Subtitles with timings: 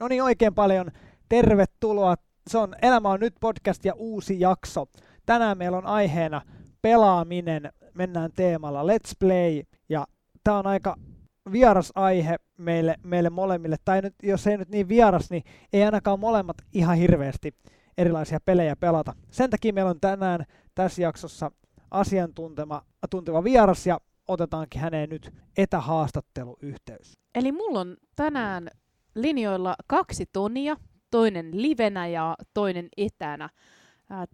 [0.00, 0.90] No niin, oikein paljon
[1.28, 2.14] tervetuloa.
[2.48, 4.86] Se on Elämä on nyt podcast ja uusi jakso.
[5.26, 6.42] Tänään meillä on aiheena
[6.82, 7.72] pelaaminen.
[7.94, 9.62] Mennään teemalla Let's Play.
[9.88, 10.06] Ja
[10.44, 10.96] tämä on aika
[11.52, 13.76] vieras aihe meille, meille molemmille.
[13.84, 15.42] Tai nyt, jos ei nyt niin vieras, niin
[15.72, 17.54] ei ainakaan molemmat ihan hirveästi
[17.98, 19.14] erilaisia pelejä pelata.
[19.30, 21.50] Sen takia meillä on tänään tässä jaksossa
[21.90, 27.18] asiantunteva tunteva vieras ja otetaankin häneen nyt etähaastatteluyhteys.
[27.34, 28.68] Eli mulla on tänään
[29.14, 30.76] linjoilla kaksi Tonia,
[31.10, 33.50] toinen livenä ja toinen etänä.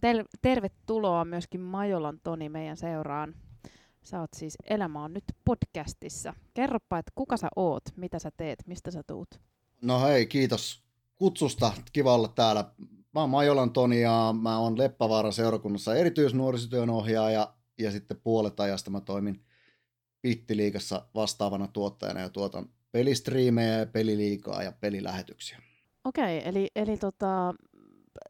[0.00, 3.34] Ter- tervetuloa myöskin Majolan Toni meidän seuraan.
[4.02, 6.34] Sä oot siis Elämä on nyt podcastissa.
[6.54, 9.28] Kerropa, että kuka sä oot, mitä sä teet, mistä sä tuut?
[9.82, 10.82] No hei, kiitos
[11.16, 11.72] kutsusta.
[11.92, 12.70] Kiva olla täällä.
[13.14, 18.90] Mä oon Majolan Toni ja mä oon Leppävaaran seurakunnassa erityisnuorisotyön ohjaaja ja sitten puolet ajasta
[18.90, 19.44] mä toimin
[20.22, 25.58] Pittiliikassa vastaavana tuottajana ja tuotan pelistriimejä peliliikaa ja pelilähetyksiä.
[26.04, 27.54] Okei, eli, eli tota,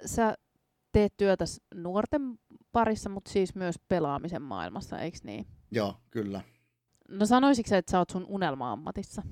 [0.07, 0.35] sä
[0.93, 2.39] teet työtä nuorten
[2.73, 5.47] parissa, mutta siis myös pelaamisen maailmassa, eikö niin?
[5.71, 6.41] Joo, kyllä.
[7.09, 9.23] No sanoisitko että sä oot sun unelma-ammatissa?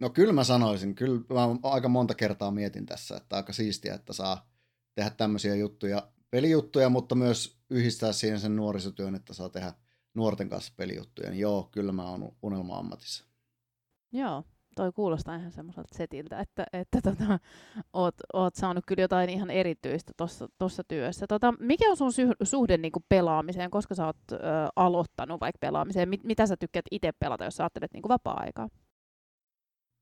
[0.00, 0.94] No kyllä mä sanoisin.
[0.94, 4.50] Kyllä mä aika monta kertaa mietin tässä, että aika siistiä, että saa
[4.94, 9.72] tehdä tämmöisiä juttuja, pelijuttuja, mutta myös yhdistää siihen sen nuorisotyön, että saa tehdä
[10.14, 11.30] nuorten kanssa pelijuttuja.
[11.30, 13.24] Niin joo, kyllä mä oon unelma-ammatissa.
[14.12, 17.38] Joo, toi kuulostaa ihan semmoiselta setiltä, että, että tota,
[17.92, 20.12] oot, oot saanut kyllä jotain ihan erityistä
[20.58, 21.26] tuossa työssä.
[21.26, 24.36] Tota, mikä on sun suhde niinku pelaamiseen, koska sä oot ö,
[24.76, 26.08] aloittanut vaikka pelaamiseen?
[26.08, 28.68] Mit, mitä sä tykkäät itse pelata, jos sä ajattelet niinku vapaa-aikaa?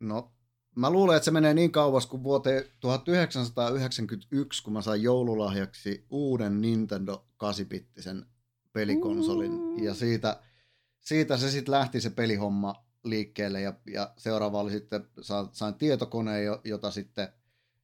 [0.00, 0.32] No,
[0.76, 6.60] mä luulen, että se menee niin kauas kuin vuoteen 1991, kun mä sain joululahjaksi uuden
[6.60, 8.26] Nintendo 8-bittisen
[8.72, 9.52] pelikonsolin.
[9.52, 9.84] Mm.
[9.84, 10.40] Ja siitä,
[11.00, 15.08] siitä se sitten lähti se pelihomma liikkeelle ja, ja seuraava oli sitten,
[15.52, 17.28] sain tietokoneen, jota sitten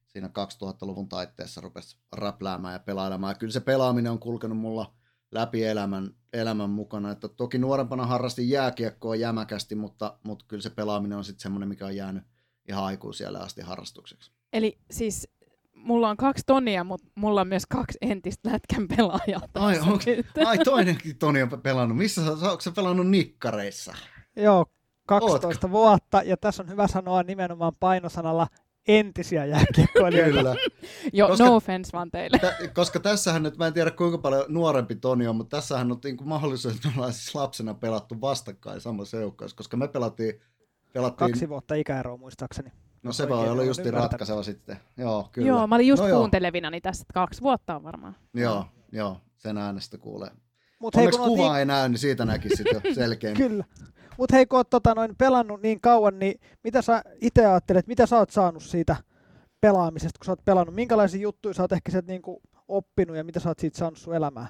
[0.07, 3.31] siinä 2000-luvun taitteessa rupesi räpläämään ja pelailemaan.
[3.31, 4.95] Ja kyllä se pelaaminen on kulkenut mulla
[5.31, 7.11] läpi elämän, elämän mukana.
[7.11, 11.85] Että toki nuorempana harrastin jääkiekkoa jämäkästi, mutta, mutta kyllä se pelaaminen on sitten semmoinen, mikä
[11.85, 12.23] on jäänyt
[12.69, 14.31] ihan aikuisielle asti harrastukseksi.
[14.53, 15.27] Eli siis
[15.73, 19.41] mulla on kaksi tonia, mutta mulla on myös kaksi entistä lätkän pelaajaa.
[19.53, 20.05] Ai, onks,
[20.45, 21.97] ai toinenkin toni on pelannut.
[21.97, 23.95] Missä sä, onko sä pelannut nikkareissa?
[24.35, 24.65] Joo,
[25.07, 25.69] 12 Ootko?
[25.71, 28.47] vuotta, ja tässä on hyvä sanoa nimenomaan painosanalla
[28.87, 30.37] entisiä jääkiekkoilijoita.
[30.37, 30.55] Kyllä.
[31.13, 32.39] Joo, no offense vaan teille.
[32.39, 35.99] Tä, koska tässähän nyt, mä en tiedä kuinka paljon nuorempi Toni on, mutta tässähän on
[36.03, 40.41] niin kuin mahdollisuus, että me ollaan siis lapsena pelattu vastakkain samassa joukkoissa, koska me pelattiin,
[40.93, 41.31] pelattiin...
[41.31, 42.71] Kaksi vuotta ikäeroa muistaakseni.
[43.03, 44.77] No se voi olla just ratkaiseva sitten.
[44.97, 45.47] Joo, kyllä.
[45.47, 48.15] Joo, mä olin just no kuuntelevina, niin tässä kaksi vuotta on varmaan.
[48.33, 50.31] Joo, joo, sen äänestä kuulee.
[50.79, 51.59] Mut Onneksi hei, kuvaa niin...
[51.59, 53.33] ei näy, niin siitä näkisi jo selkeä.
[53.33, 53.65] kyllä.
[54.17, 58.05] Mutta hei, kun oot tota, noin pelannut niin kauan, niin mitä sä itse ajattelet, mitä
[58.05, 58.95] sä oot saanut siitä
[59.61, 60.75] pelaamisesta, kun sä oot pelannut?
[60.75, 63.97] Minkälaisia juttuja sä oot ehkä sieltä niin kuin oppinut ja mitä sä oot siitä saanut
[63.97, 64.47] sun elämään?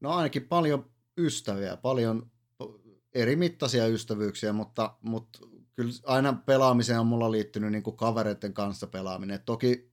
[0.00, 0.86] No ainakin paljon
[1.18, 2.30] ystäviä, paljon
[3.14, 5.38] eri mittaisia ystävyyksiä, mutta, mutta
[5.74, 9.40] kyllä aina pelaamiseen on mulla liittynyt niin kuin kavereiden kanssa pelaaminen.
[9.44, 9.90] Toki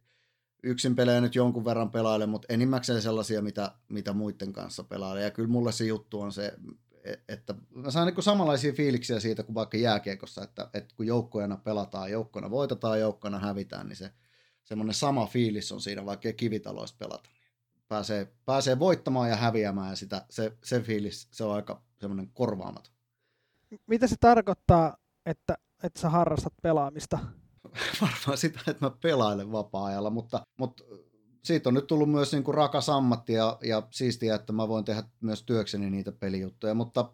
[0.64, 5.24] yksin pelejä nyt jonkun verran pelailen, mutta enimmäkseen sellaisia, mitä, mitä muiden kanssa pelailen.
[5.24, 6.54] Ja kyllä mulle se juttu on se,
[7.28, 12.12] että mä saan niin samanlaisia fiiliksiä siitä kuin vaikka jääkiekossa, että, että kun joukkoina pelataan,
[12.12, 14.12] joukkona voitetaan, joukkona hävitään, niin se
[14.64, 17.30] semmoinen sama fiilis on siinä, vaikka kivitaloista pelata.
[17.88, 22.94] Pääsee, pääsee voittamaan ja häviämään ja sitä, se, se fiilis, se on aika semmoinen korvaamaton.
[23.88, 27.20] Mitä se tarkoittaa, että, että sä harrastat pelaamista?
[28.02, 30.84] varmaan sitä, että mä pelailen vapaa-ajalla, mutta, mutta
[31.44, 34.86] siitä on nyt tullut myös niin kuin rakas ammatti ja, ja siistiä, että mä voin
[34.86, 37.10] tehdä myös työkseni niitä pelijuttuja, mutta,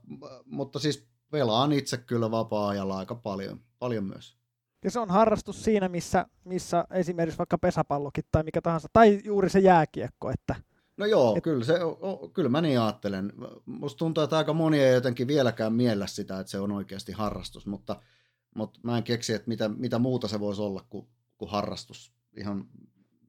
[0.46, 4.38] mutta siis pelaan itse kyllä vapaa-ajalla aika paljon, paljon myös.
[4.84, 9.50] Ja se on harrastus siinä, missä, missä esimerkiksi vaikka pesäpallokin tai mikä tahansa, tai juuri
[9.50, 10.56] se jääkiekko, että
[10.98, 11.44] No joo, et...
[11.44, 13.34] kyllä, se, o, kyllä mä niin ajattelen.
[13.66, 17.66] Musta tuntuu, että aika moni ei jotenkin vieläkään miellä sitä, että se on oikeasti harrastus,
[17.66, 18.02] mutta
[18.56, 22.68] mutta mä en keksi, että mitä, mitä muuta se voisi olla kuin, kuin harrastus, ihan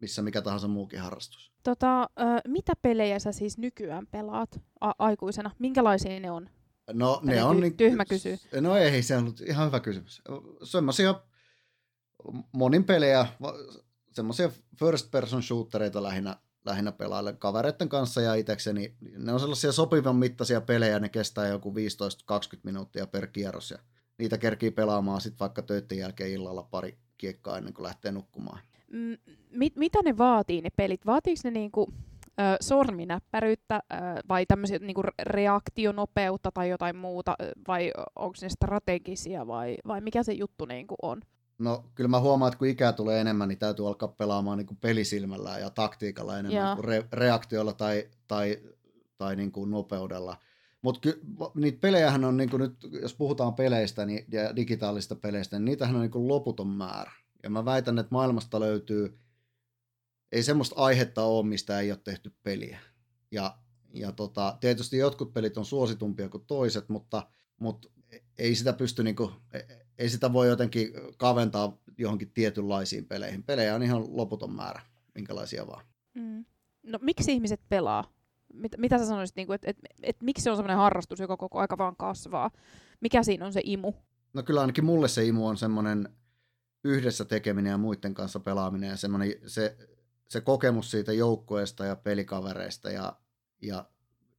[0.00, 1.52] missä mikä tahansa muukin harrastus.
[1.62, 5.50] Tota, äh, mitä pelejä sä siis nykyään pelaat a- aikuisena?
[5.58, 6.50] Minkälaisia ne on?
[6.92, 7.60] No ne on...
[7.60, 8.38] Niin, tyhmä kysy.
[8.60, 10.22] No ei, se on ihan hyvä kysymys.
[10.62, 11.20] Semmoisia
[12.52, 13.26] monin pelejä,
[14.12, 18.96] semmoisia first person shootereita lähinnä, lähinnä pelailen kavereiden kanssa ja itsekseni.
[19.16, 21.74] Ne on sellaisia sopivan mittaisia pelejä, ne kestää joku 15-20
[22.62, 23.78] minuuttia per kierros ja
[24.18, 28.60] niitä kerkii pelaamaan sitten vaikka töiden jälkeen illalla pari kiekkaa ennen kuin lähtee nukkumaan.
[29.50, 31.06] Mit, mitä ne vaatii ne pelit?
[31.06, 31.92] Vaatiiko ne niinku,
[32.40, 33.96] ö, sorminäppäryyttä ö,
[34.28, 37.36] vai tämmöisiä niinku reaktionopeutta tai jotain muuta
[37.68, 41.20] vai onko ne strategisia vai, vai mikä se juttu niinku on?
[41.58, 44.78] No kyllä mä huomaan, että kun ikää tulee enemmän, niin täytyy alkaa pelaamaan niin kuin
[44.80, 46.76] pelisilmällä ja taktiikalla enemmän Joo.
[46.76, 48.58] kuin re- reaktiolla tai, tai,
[49.18, 50.36] tai niin kuin nopeudella.
[50.82, 51.08] Mutta
[51.54, 55.96] niitä pelejähän on, niin kuin nyt, jos puhutaan peleistä niin, ja digitaalisista peleistä, niin niitähän
[55.96, 57.12] on niin kuin loputon määrä.
[57.42, 59.18] Ja mä väitän, että maailmasta löytyy,
[60.32, 62.78] ei semmoista aihetta ole, mistä ei ole tehty peliä.
[63.30, 63.58] Ja,
[63.94, 67.26] ja tota, tietysti jotkut pelit on suositumpia kuin toiset, mutta,
[67.60, 67.88] mutta
[68.38, 69.32] ei sitä pysty, niin kuin,
[69.98, 73.42] ei sitä voi jotenkin kaventaa johonkin tietynlaisiin peleihin.
[73.42, 74.80] Pelejä on ihan loputon määrä,
[75.14, 75.84] minkälaisia vaan.
[76.14, 76.44] Mm.
[76.82, 78.04] No miksi ihmiset pelaa?
[78.52, 81.58] Mit, mitä sä sanoisit, niin että et, et, miksi se on semmoinen harrastus, joka koko
[81.58, 82.50] aika vaan kasvaa?
[83.00, 83.92] Mikä siinä on se imu?
[84.32, 86.08] No kyllä ainakin mulle se imu on semmoinen
[86.84, 89.76] yhdessä tekeminen ja muiden kanssa pelaaminen ja semmoinen se,
[90.28, 93.16] se kokemus siitä joukkueesta ja pelikavereista ja,
[93.62, 93.84] ja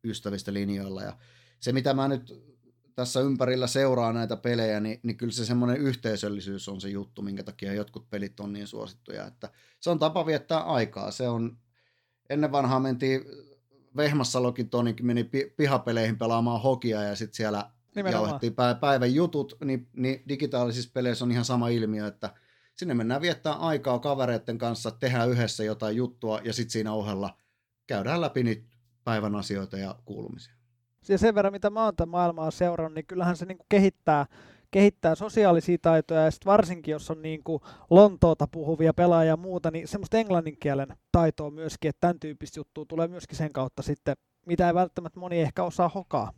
[0.04, 1.04] ystävistä linjoilla.
[1.04, 1.18] Ja
[1.60, 2.52] se, mitä mä nyt
[2.96, 7.44] tässä ympärillä seuraa näitä pelejä, niin, niin kyllä se semmoinen yhteisöllisyys on se juttu, minkä
[7.44, 9.28] takia jotkut pelit on niin suosittuja.
[9.28, 9.50] Että
[9.80, 11.12] se on tapa viettää aikaa.
[11.12, 11.58] Se on,
[12.30, 13.22] ennen vanhaa mentiin,
[13.98, 18.28] Vehmassalokin Tonikin meni pi- pihapeleihin pelaamaan hokia ja sitten siellä Nimenomaan.
[18.28, 22.34] jauhettiin pä- päivän jutut, niin, niin digitaalisissa peleissä on ihan sama ilmiö, että
[22.76, 27.38] sinne mennään viettää aikaa kavereiden kanssa, tehdään yhdessä jotain juttua ja sitten siinä ohella
[27.88, 28.68] käydään läpi niitä
[29.04, 30.54] päivän asioita ja kuulumisia.
[31.10, 34.26] Ja sen verran, mitä mä oon tämän maailmaa seurannut, niin kyllähän se niinku kehittää,
[34.72, 39.88] kehittää sosiaalisia taitoja, ja sit varsinkin jos on niinku Lontoota puhuvia pelaajia ja muuta, niin
[39.88, 44.16] semmoista englannin kielen taitoa myöskin, että tämän tyyppistä juttua tulee myöskin sen kautta sitten,
[44.46, 46.32] mitä ei välttämättä moni ehkä osaa hokaa.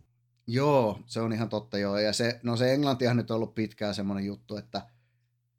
[0.47, 1.97] Joo, se on ihan totta joo.
[1.97, 4.81] Ja se, no se englantihan nyt on ollut pitkään semmoinen juttu, että,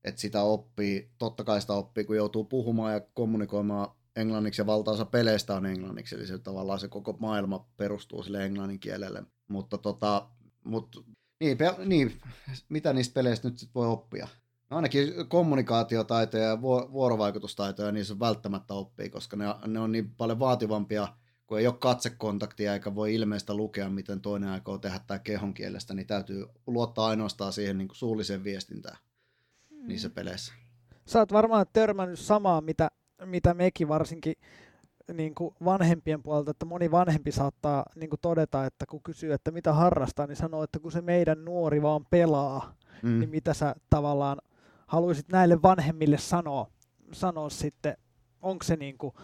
[0.04, 5.04] että sitä oppii, totta kai sitä oppii, kun joutuu puhumaan ja kommunikoimaan englanniksi ja valtaosa
[5.04, 9.22] peleistä on englanniksi, eli se tavallaan se koko maailma perustuu sille englannin kielelle.
[9.48, 10.28] Mutta tota,
[10.64, 11.06] mut,
[11.40, 12.20] niin, pe, niin,
[12.68, 14.28] mitä niistä peleistä nyt sit voi oppia?
[14.70, 21.08] No ainakin kommunikaatiotaitoja ja vuorovaikutustaitoja niissä välttämättä oppii, koska ne, ne on niin paljon vaativampia,
[21.46, 25.94] kun ei ole katsekontaktia eikä voi ilmeistä lukea, miten toinen aikoo tehdä tämä kehon kielestä,
[25.94, 28.96] niin täytyy luottaa ainoastaan siihen niin kuin suulliseen viestintään
[29.84, 29.88] Mm.
[29.88, 30.52] niissä peleissä.
[31.06, 32.90] Sä oot varmaan törmännyt samaa, mitä,
[33.24, 34.34] mitä mekin varsinkin
[35.12, 39.50] niin kuin vanhempien puolelta, että moni vanhempi saattaa niin kuin todeta, että kun kysyy, että
[39.50, 43.18] mitä harrastaa, niin sanoo, että kun se meidän nuori vaan pelaa, mm.
[43.20, 44.38] niin mitä sä tavallaan
[44.86, 46.70] haluaisit näille vanhemmille sanoa,
[47.12, 47.96] sanoa sitten,
[48.42, 49.14] onko se niin kuin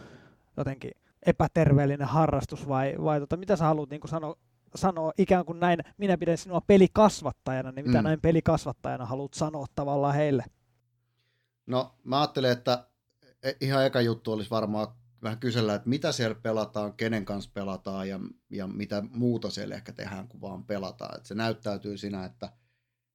[0.56, 0.92] jotenkin
[1.26, 4.36] epäterveellinen harrastus vai, vai tota, mitä sä haluat niin kuin sanoa,
[4.74, 8.04] sanoa ikään kuin näin, minä pidän sinua pelikasvattajana, niin mitä mm.
[8.04, 10.44] näin pelikasvattajana haluat sanoa tavallaan heille?
[11.66, 12.86] No mä ajattelen, että
[13.60, 14.88] ihan eka juttu olisi varmaan
[15.22, 18.20] vähän kysellä, että mitä siellä pelataan, kenen kanssa pelataan ja,
[18.50, 21.16] ja mitä muuta siellä ehkä tehdään, kun vaan pelataan.
[21.16, 22.52] Et se näyttäytyy siinä, että,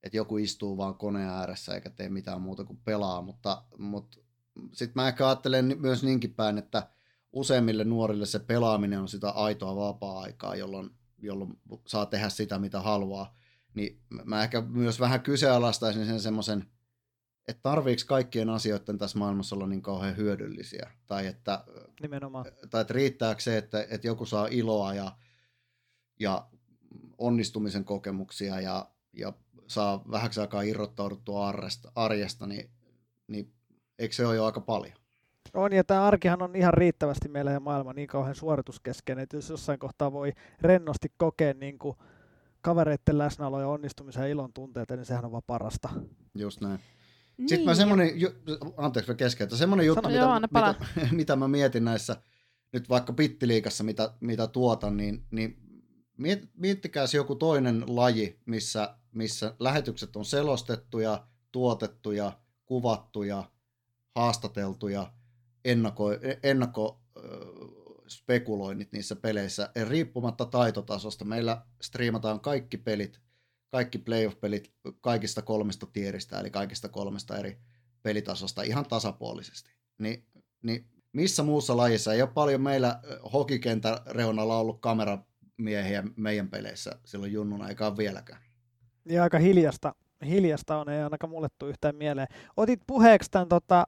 [0.03, 4.17] että joku istuu vaan koneen ääressä eikä tee mitään muuta kuin pelaa, mutta, mutta
[4.73, 6.87] sitten mä ehkä ajattelen myös niinkin päin, että
[7.35, 13.35] useimmille nuorille se pelaaminen on sitä aitoa vapaa-aikaa, jolloin, jolloin saa tehdä sitä, mitä haluaa.
[13.73, 16.65] Niin mä ehkä myös vähän kyseenalaistaisin sen semmoisen,
[17.47, 21.63] että tarviiko kaikkien asioiden tässä maailmassa olla niin kauhean hyödyllisiä, tai että,
[22.01, 22.45] Nimenomaan.
[22.69, 25.17] tai että riittääkö se, että, että joku saa iloa ja,
[26.19, 26.47] ja
[27.17, 29.33] onnistumisen kokemuksia ja, ja
[29.67, 32.71] saa vähäksi aikaa irrottauduttua arjesta, arjesta niin,
[33.27, 33.53] niin
[33.99, 35.04] eikö se ole jo aika paljon?
[35.53, 39.49] On, ja tämä arkihan on ihan riittävästi meillä ja maailma niin kauhean suorituskeskeinen, että jos
[39.49, 41.97] jossain kohtaa voi rennosti kokea niin kuin
[42.61, 45.89] kavereiden läsnäolo ja onnistumisen ja ilon tunteita, niin sehän on vaan parasta.
[46.35, 46.79] Just näin.
[47.37, 47.49] Niin.
[47.49, 48.35] Sitten mä semmoinen, ju-
[48.77, 50.75] anteeksi mä keskeytän, semmoinen juttu, Sano, mitä, joo, mitä,
[51.15, 52.17] mitä mä mietin näissä,
[52.73, 55.57] nyt vaikka pittiliikassa, mitä, mitä tuotan, niin, niin
[56.17, 62.31] miet, miettikää joku toinen laji, missä, missä lähetykset on selostettuja, tuotettuja,
[62.65, 63.43] kuvattuja,
[64.15, 65.11] haastateltuja,
[65.65, 66.09] ennakko,
[66.43, 67.01] ennakko
[68.07, 71.25] spekuloinnit niissä peleissä, riippumatta taitotasosta.
[71.25, 73.19] Meillä striimataan kaikki pelit,
[73.69, 77.57] kaikki playoff-pelit kaikista kolmesta tieristä, eli kaikista kolmesta eri
[78.03, 79.71] pelitasosta ihan tasapuolisesti.
[79.97, 80.25] Ni,
[80.63, 82.99] niin missä muussa lajissa ei ole paljon meillä
[83.33, 88.41] hokikentän reunalla ollut kameramiehiä meidän peleissä silloin junnuna, eikä ole vieläkään.
[89.05, 89.95] Ja aika hiljasta,
[90.25, 92.27] hiljasta on, ei ainakaan mulle tule yhtään mieleen.
[92.57, 93.87] Otit puheeksi tämän tota,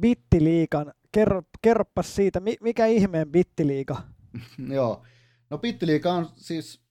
[0.00, 0.92] Bittiliikan.
[1.12, 4.02] Kerro, kerropas siitä, mikä ihmeen Bittiliika?
[4.74, 5.02] Joo,
[5.50, 6.82] no Bittiliika on siis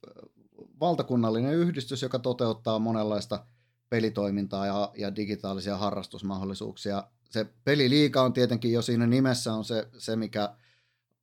[0.79, 3.45] valtakunnallinen yhdistys, joka toteuttaa monenlaista
[3.89, 7.03] pelitoimintaa ja, ja digitaalisia harrastusmahdollisuuksia.
[7.29, 10.55] Se peliliika on tietenkin jo siinä nimessä on se, se, mikä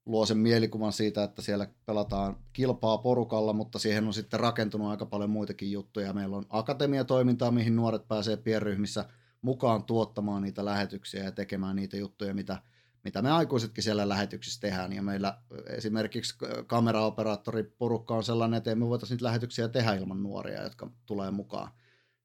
[0.06, 5.06] luo sen mielikuvan siitä, että siellä pelataan kilpaa porukalla, mutta siihen on sitten rakentunut aika
[5.06, 6.12] paljon muitakin juttuja.
[6.12, 9.04] Meillä on akatemiatoimintaa, mihin nuoret pääsee pienryhmissä
[9.42, 12.62] mukaan tuottamaan niitä lähetyksiä ja tekemään niitä juttuja, mitä,
[13.04, 14.92] mitä me aikuisetkin siellä lähetyksissä tehdään.
[14.92, 16.34] Ja meillä esimerkiksi
[16.66, 21.70] kameraoperaattoriporukka on sellainen, että me voitaisiin niitä lähetyksiä tehdä ilman nuoria, jotka tulee mukaan.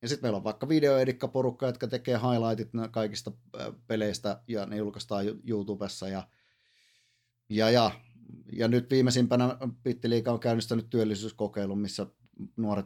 [0.01, 3.31] Ja sitten meillä on vaikka videoedikkaporukka, jotka tekee highlightit kaikista
[3.87, 6.07] peleistä ja ne julkaistaan YouTubessa.
[6.07, 6.27] Ja,
[7.49, 7.91] ja, ja,
[8.51, 12.07] ja nyt viimeisimpänä Pittiliika on käynnistänyt työllisyyskokeilun, missä
[12.57, 12.85] nuoret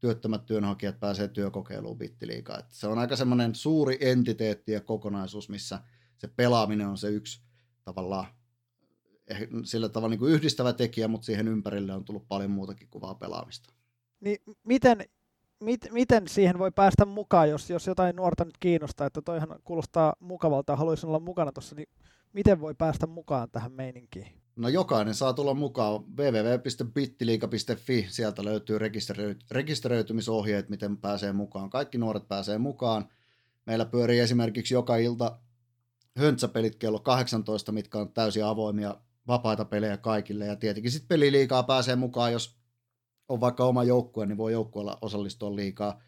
[0.00, 2.62] työttömät työnhakijat pääsee työkokeiluun Bittiliigaan.
[2.68, 5.80] Se on aika semmoinen suuri entiteetti ja kokonaisuus, missä
[6.22, 7.42] se pelaaminen on se yksi
[7.84, 8.26] tavallaan
[9.26, 13.02] eh, sillä tavalla niin kuin yhdistävä tekijä, mutta siihen ympärille on tullut paljon muutakin kuin
[13.02, 13.72] vaan pelaamista.
[14.20, 15.04] Niin miten,
[15.60, 20.16] mit, miten siihen voi päästä mukaan, jos, jos jotain nuorta nyt kiinnostaa, että toihan kuulostaa
[20.20, 21.88] mukavalta ja haluaisin olla mukana tuossa, niin
[22.32, 24.42] miten voi päästä mukaan tähän meininkiin?
[24.56, 31.70] No jokainen saa tulla mukaan www.bittiliika.fi, sieltä löytyy rekisteröity, rekisteröitymisohjeet, miten pääsee mukaan.
[31.70, 33.08] Kaikki nuoret pääsee mukaan.
[33.66, 35.38] Meillä pyörii esimerkiksi joka ilta
[36.18, 40.46] höntsäpelit kello 18, mitkä on täysin avoimia vapaita pelejä kaikille.
[40.46, 42.56] Ja tietenkin sitten peliliikaa pääsee mukaan, jos
[43.28, 46.00] on vaikka oma joukkue, niin voi joukkueella osallistua liikaa.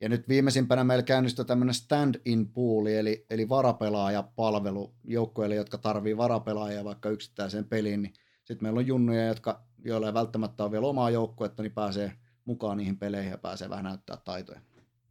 [0.00, 6.84] Ja nyt viimeisimpänä meillä käynnistyi tämmöinen stand-in pooli, eli, eli varapelaajapalvelu joukkueille, jotka tarvii varapelaajia
[6.84, 8.02] vaikka yksittäiseen peliin.
[8.02, 8.12] Niin
[8.44, 12.12] sitten meillä on junnuja, jotka, joilla ei välttämättä ole vielä omaa joukkuetta, niin pääsee
[12.44, 14.60] mukaan niihin peleihin ja pääsee vähän näyttää taitoja.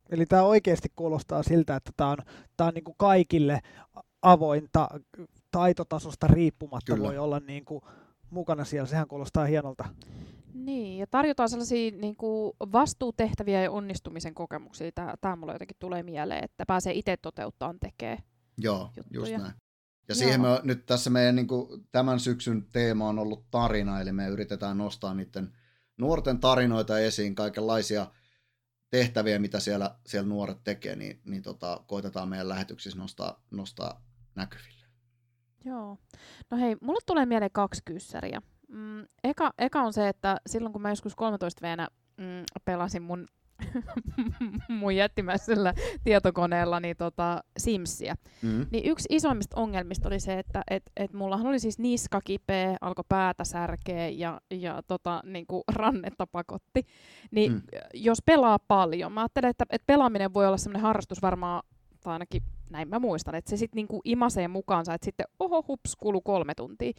[0.10, 2.18] Eli tämä oikeasti kuulostaa siltä, että tämä on,
[2.58, 3.60] tämä on niin kuin kaikille
[4.22, 4.88] avointa
[5.52, 7.08] taitotasosta riippumatta Kyllä.
[7.08, 7.82] voi olla niin kuin
[8.30, 8.88] mukana siellä.
[8.88, 9.86] Sehän kuulostaa hienolta.
[10.54, 14.92] Niin, ja tarjotaan sellaisia niin kuin vastuutehtäviä ja onnistumisen kokemuksia.
[14.92, 18.18] Tämä, tämä mulle jotenkin tulee mieleen, että pääsee itse toteuttamaan tekee
[18.58, 19.20] Joo, juttuja.
[19.20, 19.54] just näin.
[20.08, 24.12] Ja siihen me nyt tässä meidän niin kuin, tämän syksyn teema on ollut tarina, eli
[24.12, 25.52] me yritetään nostaa niiden
[25.98, 28.08] nuorten tarinoita esiin, kaikenlaisia
[28.90, 34.02] tehtäviä, mitä siellä, siellä nuoret tekee, niin, niin tota, koitetaan meidän lähetyksissä nostaa, nostaa
[34.36, 34.86] näkyville.
[35.66, 35.98] Joo.
[36.52, 38.42] No hei, mulle tulee mieleen kaksi kyssäriä.
[38.68, 43.28] Mm, eka, eka on se, että silloin kun mä joskus 13 vuonna mm, pelasin mun
[44.80, 45.74] mun jättimäisellä
[46.04, 48.16] tietokoneella niin tota, Simsiä.
[48.42, 48.66] Mm.
[48.72, 53.06] Niin yksi isoimmista ongelmista oli se, että et, et mullahan oli siis niska kipeä, alkoi
[53.10, 56.86] päätä särkeä ja, ja tota, niin kuin rannetta pakotti.
[57.32, 57.62] Niin mm.
[57.94, 61.64] jos pelaa paljon, mä ajattelen, että, että pelaaminen voi olla sellainen harrastus varmaan
[62.04, 65.96] tai ainakin näin mä muistan, että se sitten niinku imasee mukaansa, että sitten oho hups,
[65.96, 66.92] kulu kolme tuntia.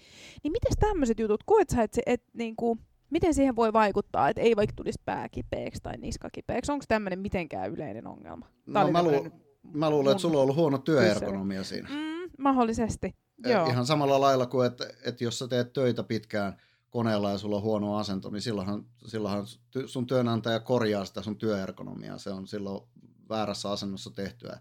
[0.43, 2.79] Niin miten tämmöiset jutut, koet sä, että se, et, niinku,
[3.11, 6.73] miten siihen voi vaikuttaa, että ei vaikka tulisi pää kipeäksi tai niska kipeäksi?
[6.73, 8.47] Onko tämmöinen mitenkään yleinen ongelma?
[8.67, 9.29] no, mä, lu-
[9.73, 11.89] mä luulen, että sulla on ollut huono työergonomia siinä.
[11.89, 13.07] Mm, mahdollisesti,
[13.45, 13.67] eh, joo.
[13.67, 16.57] Ihan samalla lailla kuin, että, että jos sä teet töitä pitkään
[16.91, 19.45] koneella ja sulla on huono asento, niin silloinhan, silloinhan
[19.87, 22.19] sun työnantaja korjaa sitä sun työergonomiaa.
[22.19, 22.83] Se on silloin
[23.29, 24.61] väärässä asennossa tehtyä.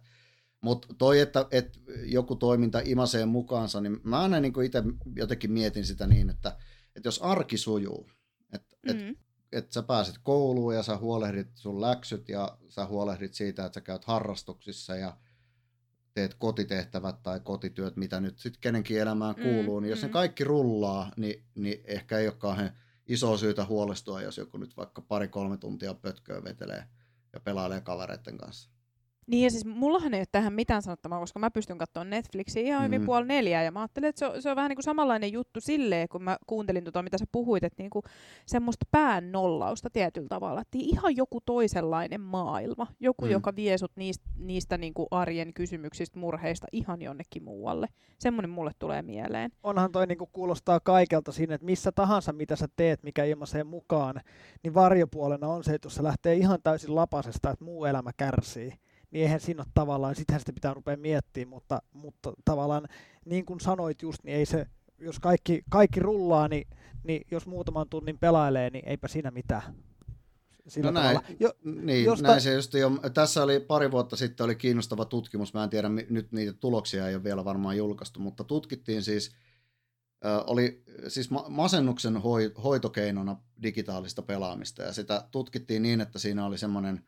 [0.62, 4.84] Mutta toi, että, että joku toiminta imasee mukaansa, niin mä aina niin itse
[5.16, 6.58] jotenkin mietin sitä niin, että,
[6.96, 8.10] että jos arki sujuu,
[8.54, 9.10] että mm.
[9.10, 9.18] et,
[9.52, 13.82] et sä pääset kouluun ja sä huolehdit sun läksyt ja sä huolehdit siitä, että sä
[13.82, 15.18] käyt harrastuksissa ja
[16.14, 20.08] teet kotitehtävät tai kotityöt, mitä nyt sitten kenenkin elämään mm, kuuluu, mm, niin jos mm.
[20.08, 22.72] ne kaikki rullaa, niin, niin ehkä ei ole kauhean
[23.08, 26.84] iso syytä huolestua, jos joku nyt vaikka pari-kolme tuntia pötköä vetelee
[27.34, 28.71] ja pelailee kavereiden kanssa.
[29.28, 32.86] Niin ja siis mullahan ei ole tähän mitään sanottavaa, koska mä pystyn katsomaan Netflixiä ihan
[32.86, 33.06] hyvin mm.
[33.06, 35.62] puoli neljää ja mä ajattelin, että se on, se on vähän niin kuin samanlainen juttu
[35.62, 38.04] silleen, kun mä kuuntelin tota, mitä sä puhuit, että niin kuin
[38.46, 43.32] semmoista pään nollausta tietyllä tavalla, että ihan joku toisenlainen maailma, joku, mm.
[43.32, 47.88] joka vie sut niistä, niistä niin kuin arjen kysymyksistä, murheista ihan jonnekin muualle.
[48.18, 49.52] Semmoinen mulle tulee mieleen.
[49.64, 53.64] Onhan toi niin kuin kuulostaa kaikelta siinä, että missä tahansa mitä sä teet, mikä ilmaisee
[53.64, 54.22] mukaan,
[54.64, 58.74] niin varjopuolena on se, että jos se lähtee ihan täysin lapasesta, että muu elämä kärsii
[59.12, 62.88] niin eihän siinä ole tavallaan, sitähän sitä pitää rupea miettimään, mutta, mutta tavallaan
[63.26, 64.66] niin kuin sanoit just, niin ei se,
[65.00, 66.68] jos kaikki, kaikki rullaa, niin,
[67.04, 69.64] niin jos muutaman tunnin pelailee, niin eipä siinä mitään.
[70.68, 72.28] Sillä no näin, jo, niin, josta...
[72.28, 75.90] näin se just jo, tässä oli pari vuotta sitten oli kiinnostava tutkimus, mä en tiedä,
[76.10, 79.32] nyt niitä tuloksia ei ole vielä varmaan julkaistu, mutta tutkittiin siis,
[80.26, 86.58] äh, oli siis masennuksen hoi, hoitokeinona digitaalista pelaamista, ja sitä tutkittiin niin, että siinä oli
[86.58, 87.06] semmoinen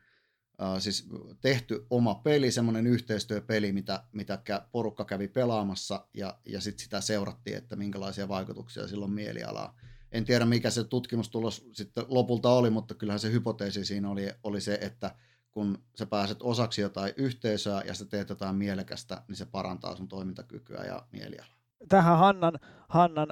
[0.62, 1.10] Uh, siis
[1.42, 4.40] tehty oma peli, semmoinen yhteistyöpeli, mitä, mitä
[4.72, 9.76] porukka kävi pelaamassa ja, ja sitten sitä seurattiin, että minkälaisia vaikutuksia sillä on mielialaa.
[10.12, 14.62] En tiedä, mikä se tutkimustulos sitten lopulta oli, mutta kyllähän se hypoteesi siinä oli, oli
[14.62, 15.16] se, että
[15.52, 20.08] kun sä pääset osaksi jotain yhteisöä ja sä teet jotain mielekästä, niin se parantaa sun
[20.08, 21.58] toimintakykyä ja mielialaa.
[21.90, 23.28] Tähän Hannan, Hannan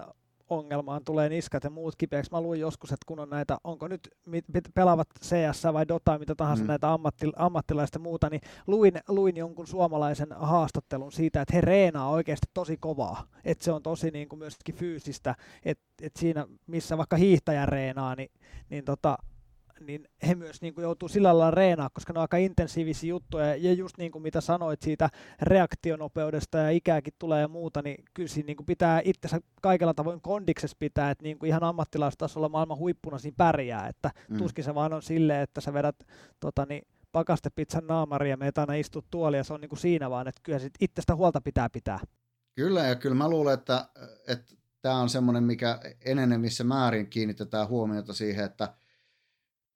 [0.51, 2.31] ongelmaan tulee niskat ja muut kipeäksi.
[2.31, 4.09] Mä luin joskus, että kun on näitä, onko nyt
[4.73, 6.67] pelaavat CS vai Dota, mitä tahansa mm.
[6.67, 12.47] näitä ammatti, ammattilaista muuta, niin luin, luin jonkun suomalaisen haastattelun siitä, että he reenaa oikeasti
[12.53, 13.27] tosi kovaa.
[13.45, 18.15] Että se on tosi niin kuin myöskin fyysistä, että, että siinä missä vaikka hiihtäjä reenaa,
[18.15, 18.31] niin,
[18.69, 19.17] niin tota,
[19.85, 23.55] niin he myös niin kuin joutuu sillä lailla reenaa, koska ne on aika intensiivisiä juttuja,
[23.55, 25.09] ja just niin kuin mitä sanoit siitä
[25.41, 30.21] reaktionopeudesta ja ikääkin tulee ja muuta, niin kyllä siinä niin kuin pitää itsensä kaikella tavoin
[30.21, 34.37] kondiksessa pitää, että niin kuin ihan ammattilaistasolla maailman huippuna siinä pärjää, että mm.
[34.37, 35.95] tuskin se vaan on silleen, että sä vedät
[36.39, 40.09] tota, niin, pakastepizzan naamari ja meet aina istut tuoli ja se on niin kuin siinä
[40.09, 41.99] vaan, että kyllä sit itsestä huolta pitää pitää.
[42.55, 43.89] Kyllä ja kyllä mä luulen, että,
[44.27, 48.73] että tämä on semmoinen, mikä enenevissä määrin kiinnitetään huomiota siihen, että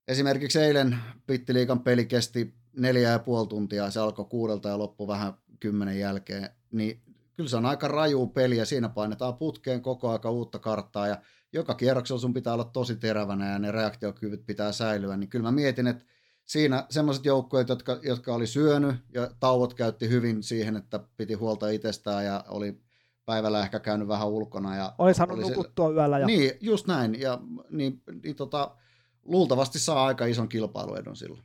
[0.08, 5.34] Esimerkiksi eilen Pittiliikan peli kesti neljä ja puoli tuntia, se alkoi kuudelta ja loppui vähän
[5.60, 7.02] kymmenen jälkeen, niin
[7.36, 11.16] kyllä se on aika raju peli ja siinä painetaan putkeen koko aika uutta karttaa ja
[11.52, 15.52] joka kierroksella sun pitää olla tosi terävänä ja ne reaktiokyvyt pitää säilyä, niin kyllä mä
[15.52, 16.04] mietin, että
[16.44, 21.68] siinä semmoiset joukkueet, jotka, jotka oli syönyt ja tauot käytti hyvin siihen, että piti huolta
[21.68, 22.80] itsestään ja oli
[23.24, 24.76] päivällä ehkä käynyt vähän ulkona.
[24.76, 25.94] Ja oli saanut oli nukuttua se...
[25.94, 26.18] yöllä.
[26.18, 26.26] Ja...
[26.26, 27.20] Niin, just näin.
[27.20, 28.76] Ja niin, niin tota,
[29.26, 31.42] luultavasti saa aika ison kilpailuedon silloin.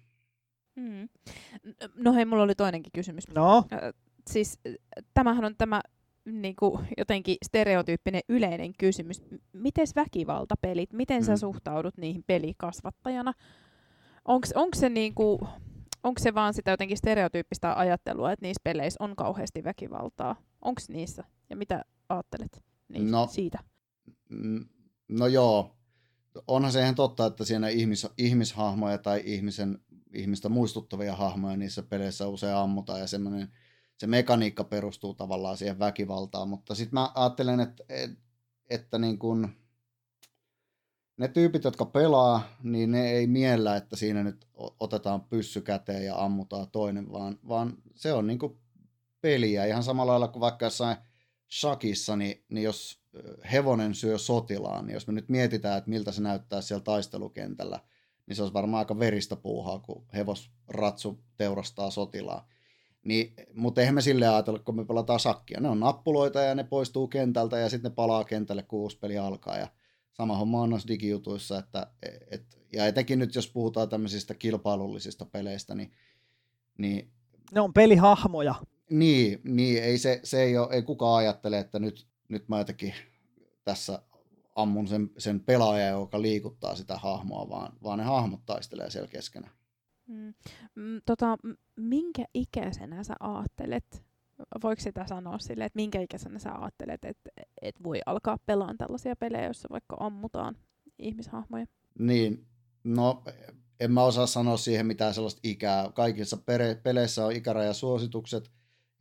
[0.75, 1.09] Mm.
[1.95, 3.27] No hei, mulla oli toinenkin kysymys.
[3.35, 3.65] No?
[4.29, 4.59] siis
[5.13, 5.81] tämähän on tämä
[6.25, 9.23] niin kuin, jotenkin stereotyyppinen yleinen kysymys.
[9.53, 11.25] Miten väkivaltapelit, miten mm.
[11.25, 13.33] sä suhtaudut niihin pelikasvattajana?
[14.25, 15.39] Onko se, niin kuin,
[16.03, 20.35] onko se vaan sitä jotenkin stereotyyppistä ajattelua, että niissä peleissä on kauheasti väkivaltaa?
[20.61, 21.23] Onko niissä?
[21.50, 23.59] Ja mitä ajattelet niistä, no, siitä?
[25.09, 25.75] No joo,
[26.47, 29.79] onhan se ihan totta, että siinä ihmis, ihmishahmoja tai ihmisen,
[30.13, 33.51] ihmistä muistuttavia hahmoja niissä peleissä usein ammutaan ja semmoinen,
[33.97, 37.83] se mekaniikka perustuu tavallaan siihen väkivaltaan, mutta sitten mä ajattelen, että,
[38.69, 39.50] että, niin kun,
[41.17, 44.47] ne tyypit, jotka pelaa, niin ne ei miellä, että siinä nyt
[44.79, 48.39] otetaan pyssy käteen ja ammutaan toinen, vaan, vaan se on niin
[49.22, 49.65] peliä.
[49.65, 50.98] Ihan samalla lailla kuin vaikka jossain
[51.51, 53.01] shakissa, niin, niin jos
[53.51, 57.79] hevonen syö sotilaan, niin jos me nyt mietitään, että miltä se näyttää siellä taistelukentällä,
[58.27, 62.48] niin se olisi varmaan aika veristä puuhaa, kun hevosratsu teurastaa sotilaa.
[63.03, 65.59] Niin, mutta eihän me sille ajatella, kun me pelataan sakkia.
[65.59, 69.18] Ne on nappuloita ja ne poistuu kentältä ja sitten ne palaa kentälle, kun uusi peli
[69.18, 69.57] alkaa.
[69.57, 69.68] Ja
[70.14, 71.87] sama homma on noissa digijutuissa, että,
[72.31, 75.92] et, ja etenkin nyt jos puhutaan tämmöisistä kilpailullisista peleistä, niin,
[76.77, 77.11] niin
[77.51, 78.55] ne on pelihahmoja.
[78.92, 82.94] Niin, niin ei, se, se ei, ole, ei kukaan ajattele, että nyt nyt mä jotenkin
[83.64, 84.01] tässä
[84.56, 89.54] ammun sen, sen pelaaja, joka liikuttaa sitä hahmoa, vaan, vaan ne hahmot taistelee siellä keskenään.
[90.08, 90.34] Mm.
[90.75, 91.38] mm tota,
[91.75, 94.04] minkä ikäisenä sä ajattelet,
[94.64, 97.30] voiko sitä sanoa sille, että minkä ikäisenä sä ajattelet, että
[97.62, 100.58] et voi alkaa pelaamaan tällaisia pelejä, joissa vaikka ammutaan
[101.00, 101.66] ihmishahmoja?
[102.00, 102.48] Niin,
[102.84, 103.24] no
[103.80, 105.92] en mä osaa sanoa siihen mitään sellaista ikää.
[105.92, 106.38] Kaikissa
[106.84, 108.51] peleissä on ikärajasuositukset,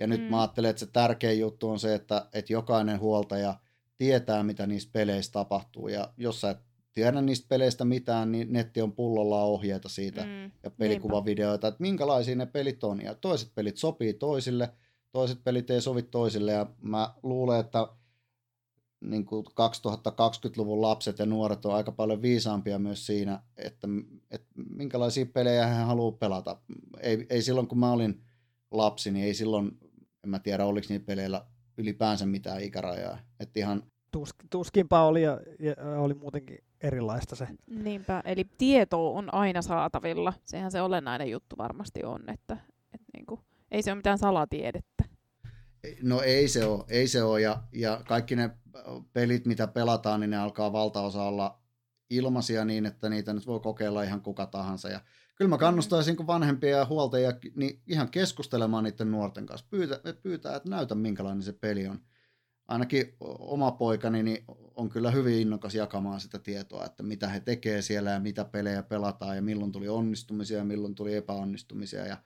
[0.01, 0.27] ja nyt mm.
[0.27, 3.55] mä ajattelen, että se tärkein juttu on se, että, että jokainen huoltaja
[3.99, 5.89] tietää, mitä niissä peleissä tapahtuu.
[5.89, 6.59] Ja jos sä et
[6.93, 10.51] tiedä niistä peleistä mitään, niin netti on pullolla ohjeita siitä mm.
[10.63, 13.03] ja pelikuvavideoita, että minkälaisia ne pelit on.
[13.03, 14.73] Ja toiset pelit sopii toisille,
[15.13, 16.53] toiset pelit ei sovi toisille.
[16.53, 17.89] Ja mä luulen, että
[19.01, 23.89] niin kuin 2020-luvun lapset ja nuoret on aika paljon viisaampia myös siinä, että,
[24.31, 26.57] että minkälaisia pelejä he haluaa pelata.
[27.01, 28.23] Ei, ei silloin, kun mä olin
[28.71, 29.79] lapsi, niin ei silloin
[30.25, 31.47] en mä tiedä, oliko niillä peleillä
[31.79, 33.19] ylipäänsä mitään ikärajaa.
[33.41, 33.83] Että ihan...
[34.11, 37.49] Tus, tuskinpa oli ja, ja oli muutenkin erilaista se.
[37.67, 40.33] Niinpä, eli tieto on aina saatavilla.
[40.45, 42.57] Sehän se olennainen juttu varmasti on, että,
[42.95, 45.05] että niinku, ei se ole mitään salatiedettä.
[46.03, 47.41] No ei se ole, ei se ole.
[47.41, 48.51] Ja, ja kaikki ne
[49.13, 51.61] pelit, mitä pelataan, niin ne alkaa valtaosa olla
[52.11, 54.89] ilmaisia niin, että niitä nyt voi kokeilla ihan kuka tahansa.
[54.89, 55.01] Ja
[55.41, 59.67] kyllä mä kannustaisin kun vanhempia ja huoltajia niin ihan keskustelemaan niiden nuorten kanssa.
[59.71, 62.01] Pyytä, pyytää, että näytä minkälainen se peli on.
[62.69, 67.83] Ainakin oma poikani niin on kyllä hyvin innokas jakamaan sitä tietoa, että mitä he tekee
[67.83, 72.07] siellä ja mitä pelejä pelataan ja milloin tuli onnistumisia ja milloin tuli epäonnistumisia.
[72.07, 72.17] Ja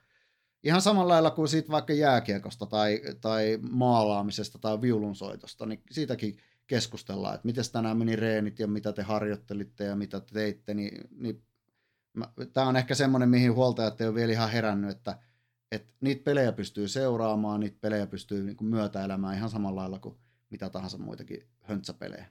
[0.63, 7.35] ihan samalla lailla kuin siitä vaikka jääkiekosta tai, tai maalaamisesta tai viulunsoitosta, niin siitäkin keskustellaan,
[7.35, 11.43] että miten tänään meni reenit ja mitä te harjoittelitte ja mitä te teitte, niin, niin
[12.53, 15.17] tämä on ehkä semmoinen, mihin huoltajat ei ole vielä ihan herännyt, että,
[15.71, 20.15] että niitä pelejä pystyy seuraamaan, niitä pelejä pystyy niin kuin myötäelämään ihan samalla lailla kuin
[20.49, 22.25] mitä tahansa muitakin höntsäpelejä.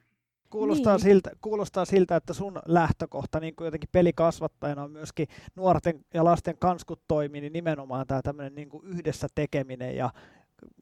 [0.50, 1.02] Kuulostaa, niin.
[1.02, 6.58] siltä, kuulostaa siltä, että sun lähtökohta niin kuin jotenkin pelikasvattajana on myöskin nuorten ja lasten
[6.58, 10.10] kanskut toimii, niin nimenomaan tämä tämmöinen niin kuin yhdessä tekeminen ja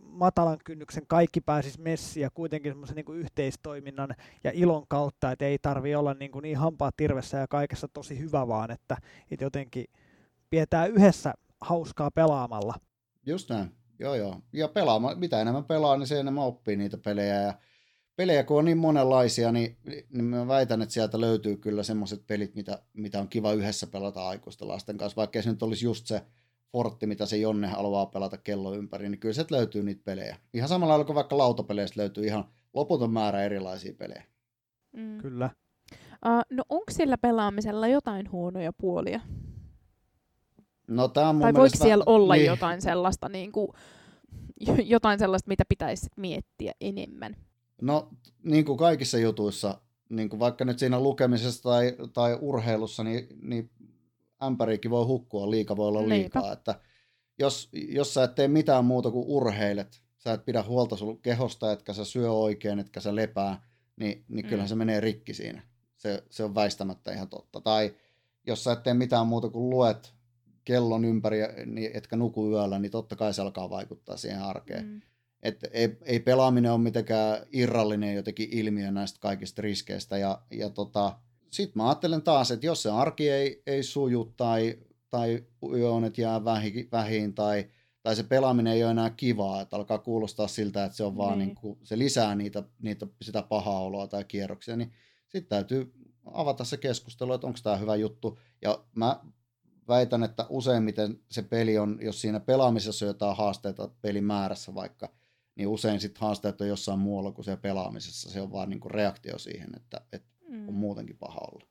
[0.01, 4.15] matalan kynnyksen kaikki pääsis messiin ja kuitenkin semmoisen niin yhteistoiminnan
[4.45, 8.19] ja ilon kautta, että ei tarvi olla niin, kuin niin hampaa tirvessä ja kaikessa tosi
[8.19, 8.97] hyvä vaan, että,
[9.31, 9.85] että jotenkin
[10.51, 12.75] pidetään yhdessä hauskaa pelaamalla.
[13.27, 13.71] Just näin.
[13.99, 14.41] Joo, joo.
[14.53, 17.43] Ja pelaama, mitä enemmän pelaa, niin se enemmän oppii niitä pelejä.
[17.43, 17.55] Ja
[18.17, 19.77] pelejä kun on niin monenlaisia, niin,
[20.11, 24.29] niin mä väitän, että sieltä löytyy kyllä semmoiset pelit, mitä, mitä on kiva yhdessä pelata
[24.29, 25.17] aikuisten lasten kanssa.
[25.17, 26.23] Vaikka se nyt olisi just se
[26.73, 30.37] Fortti, mitä se Jonne haluaa pelata kello ympäri, niin kyllä sieltä löytyy niitä pelejä.
[30.55, 34.25] Ihan samalla lailla kuin vaikka lautapeleistä löytyy ihan loputon määrä erilaisia pelejä.
[34.93, 35.19] Mm.
[35.19, 35.51] Kyllä.
[36.27, 39.21] Uh, no onko sillä pelaamisella jotain huonoja puolia?
[40.89, 41.79] No, tää on mun tai mielestä...
[41.79, 42.47] voiko siellä olla niin.
[42.47, 43.69] jotain sellaista, niin kuin,
[44.85, 47.37] jotain sellaista, mitä pitäisi miettiä enemmän?
[47.83, 48.09] No,
[48.43, 53.71] niin kuin kaikissa jutuissa, niin kuin vaikka nyt siinä lukemisessa tai, tai urheilussa, niin, niin
[54.43, 56.53] ämpäriikin voi hukkua, liika voi olla liikaa.
[56.53, 56.75] Että
[57.39, 61.73] jos, jos sä et tee mitään muuta kuin urheilet, sä et pidä huolta sun kehosta,
[61.73, 64.49] etkä sä syö oikein, etkä sä lepää, niin, niin mm.
[64.49, 65.63] kyllähän se menee rikki siinä.
[65.97, 67.61] Se, se on väistämättä ihan totta.
[67.61, 67.95] Tai
[68.47, 70.15] jos sä et tee mitään muuta kuin luet
[70.65, 74.87] kellon ympäri, niin etkä nuku yöllä, niin totta kai se alkaa vaikuttaa siihen arkeen.
[74.87, 75.01] Mm.
[75.43, 80.19] Et ei, ei pelaaminen ole mitenkään irrallinen jotenkin ilmiö näistä kaikista riskeistä.
[80.19, 81.19] Ja, ja tota,
[81.53, 84.79] sitten mä ajattelen taas, että jos se arki ei, ei suju tai,
[85.11, 87.71] tai yöunet jää vähi, vähin tai,
[88.03, 91.39] tai se pelaaminen ei ole enää kivaa, että alkaa kuulostaa siltä, että se on vaan
[91.39, 91.47] niin.
[91.47, 94.93] Niin kuin, se lisää niitä, niitä, sitä pahaa oloa tai kierroksia, niin
[95.29, 95.93] sitten täytyy
[96.25, 98.39] avata se keskustelu, että onko tämä hyvä juttu.
[98.63, 99.21] Ja mä
[99.89, 105.13] väitän, että useimmiten se peli on, jos siinä pelaamisessa on jotain haasteita pelimäärässä vaikka,
[105.55, 108.31] niin usein sitten haasteet on jossain muualla kuin se pelaamisessa.
[108.31, 110.32] Se on vaan niinku reaktio siihen, että, että
[110.63, 110.69] mm.
[110.69, 111.67] on muutenkin paha olla.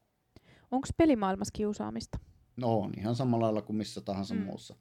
[0.71, 2.19] Onko pelimaailmassa kiusaamista?
[2.57, 4.41] No on, ihan samalla lailla kuin missä tahansa mm.
[4.41, 4.75] muussa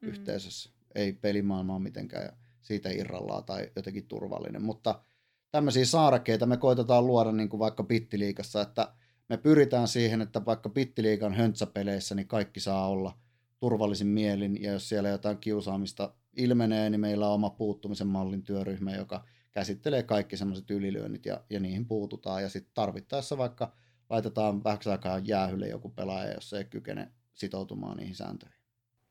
[0.00, 0.08] mm.
[0.08, 0.70] yhteisössä.
[0.94, 5.02] Ei pelimaailma ole mitenkään siitä irrallaan tai jotenkin turvallinen, mutta
[5.50, 8.94] tämmöisiä saarakkeita me koitetaan luoda niin kuin vaikka Pittiliikassa, että
[9.28, 13.18] me pyritään siihen, että vaikka Pittiliikan höntsäpeleissä niin kaikki saa olla
[13.60, 18.94] turvallisin mielin, ja jos siellä jotain kiusaamista ilmenee, niin meillä on oma puuttumisen mallin työryhmä,
[18.94, 22.42] joka käsittelee kaikki semmoiset ylilyönnit ja, ja niihin puututaan.
[22.42, 23.72] Ja sitten tarvittaessa vaikka
[24.10, 28.58] laitetaan vähäksi aikaa jäähylle joku pelaaja, jos se ei kykene sitoutumaan niihin sääntöihin.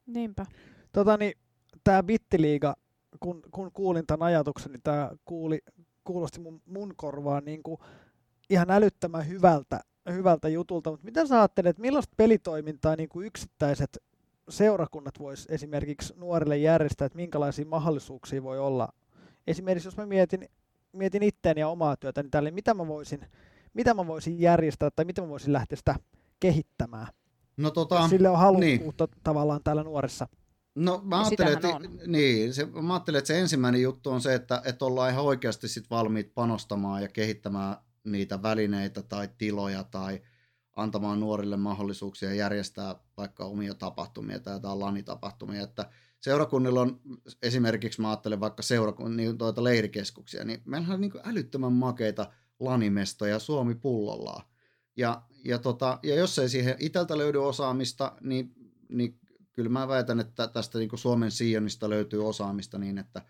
[0.06, 0.45] Niinpä.
[0.91, 1.34] Tota niin,
[1.84, 2.75] tämä Bittiliiga,
[3.19, 5.60] kun, kun kuulin tämän ajatuksen, niin tämä kuuli,
[6.03, 7.77] kuulosti mun, mun korvaan niin kuin
[8.49, 9.79] ihan älyttömän hyvältä,
[10.10, 13.97] hyvältä jutulta, mutta mitä sä ajattelet, että millaista pelitoimintaa niin kuin yksittäiset
[14.49, 18.89] seurakunnat vois esimerkiksi nuorille järjestää, että minkälaisia mahdollisuuksia voi olla
[19.47, 20.49] esimerkiksi jos mä mietin,
[20.93, 23.25] mietin itteeni ja omaa työtä, niin tälle, mitä mä voisin,
[23.73, 25.95] mitä mä voisin järjestää tai mitä mä voisin lähteä sitä
[26.39, 27.08] kehittämään.
[27.58, 29.21] No, tota, Sille on halukkuutta niin.
[29.23, 30.27] tavallaan täällä nuorissa.
[30.75, 31.67] No mä ajattelen, että,
[32.08, 35.67] niin, se, mä ajattelen, että se ensimmäinen juttu on se, että, että ollaan ihan oikeasti
[35.67, 40.21] sit valmiit panostamaan ja kehittämään niitä välineitä tai tiloja tai
[40.75, 45.89] antamaan nuorille mahdollisuuksia järjestää vaikka omia tapahtumia tai jotain lanitapahtumia, että
[46.23, 46.99] seurakunnilla on
[47.41, 53.39] esimerkiksi, mä ajattelen vaikka seurakun, niin tuota leirikeskuksia, niin meillä on niin älyttömän makeita lanimestoja
[53.39, 54.45] Suomi pullollaan.
[54.97, 58.53] Ja, ja, tota, ja jos ei siihen itseltä löydy osaamista, niin,
[58.89, 59.19] niin
[59.53, 63.21] kyllä mä väitän, että tästä niin Suomen Sionista löytyy osaamista niin, että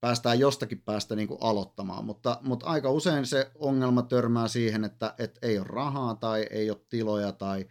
[0.00, 2.04] päästään jostakin päästä niin aloittamaan.
[2.04, 6.70] Mutta, mutta aika usein se ongelma törmää siihen, että, että ei ole rahaa tai ei
[6.70, 7.66] ole tiloja tai,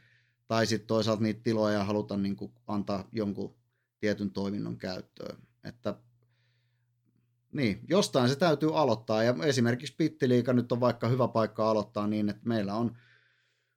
[0.47, 3.60] tai sitten toisaalta niitä tiloja halutaan niin antaa jonkun
[4.01, 5.37] tietyn toiminnon käyttöön.
[5.63, 5.95] Että
[7.51, 9.23] niin, jostain se täytyy aloittaa.
[9.23, 12.97] Ja esimerkiksi Pittiliika nyt on vaikka hyvä paikka aloittaa niin, että meillä on,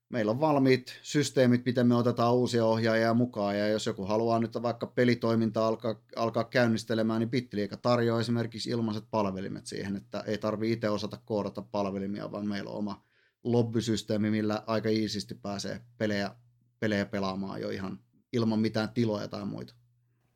[0.08, 3.58] meillä on valmiit systeemit, miten me otetaan uusia ohjaajia mukaan.
[3.58, 9.04] Ja jos joku haluaa nyt vaikka pelitoiminta alkaa, alkaa käynnistelemään, niin Pittiliika tarjoaa esimerkiksi ilmaiset
[9.10, 13.04] palvelimet siihen, että ei tarvi itse osata koodata palvelimia, vaan meillä on oma
[13.44, 16.37] lobbysysteemi, millä aika iisisti pääsee pelejä,
[16.80, 17.98] pelejä pelaamaan jo ihan
[18.32, 19.74] ilman mitään tiloja tai muita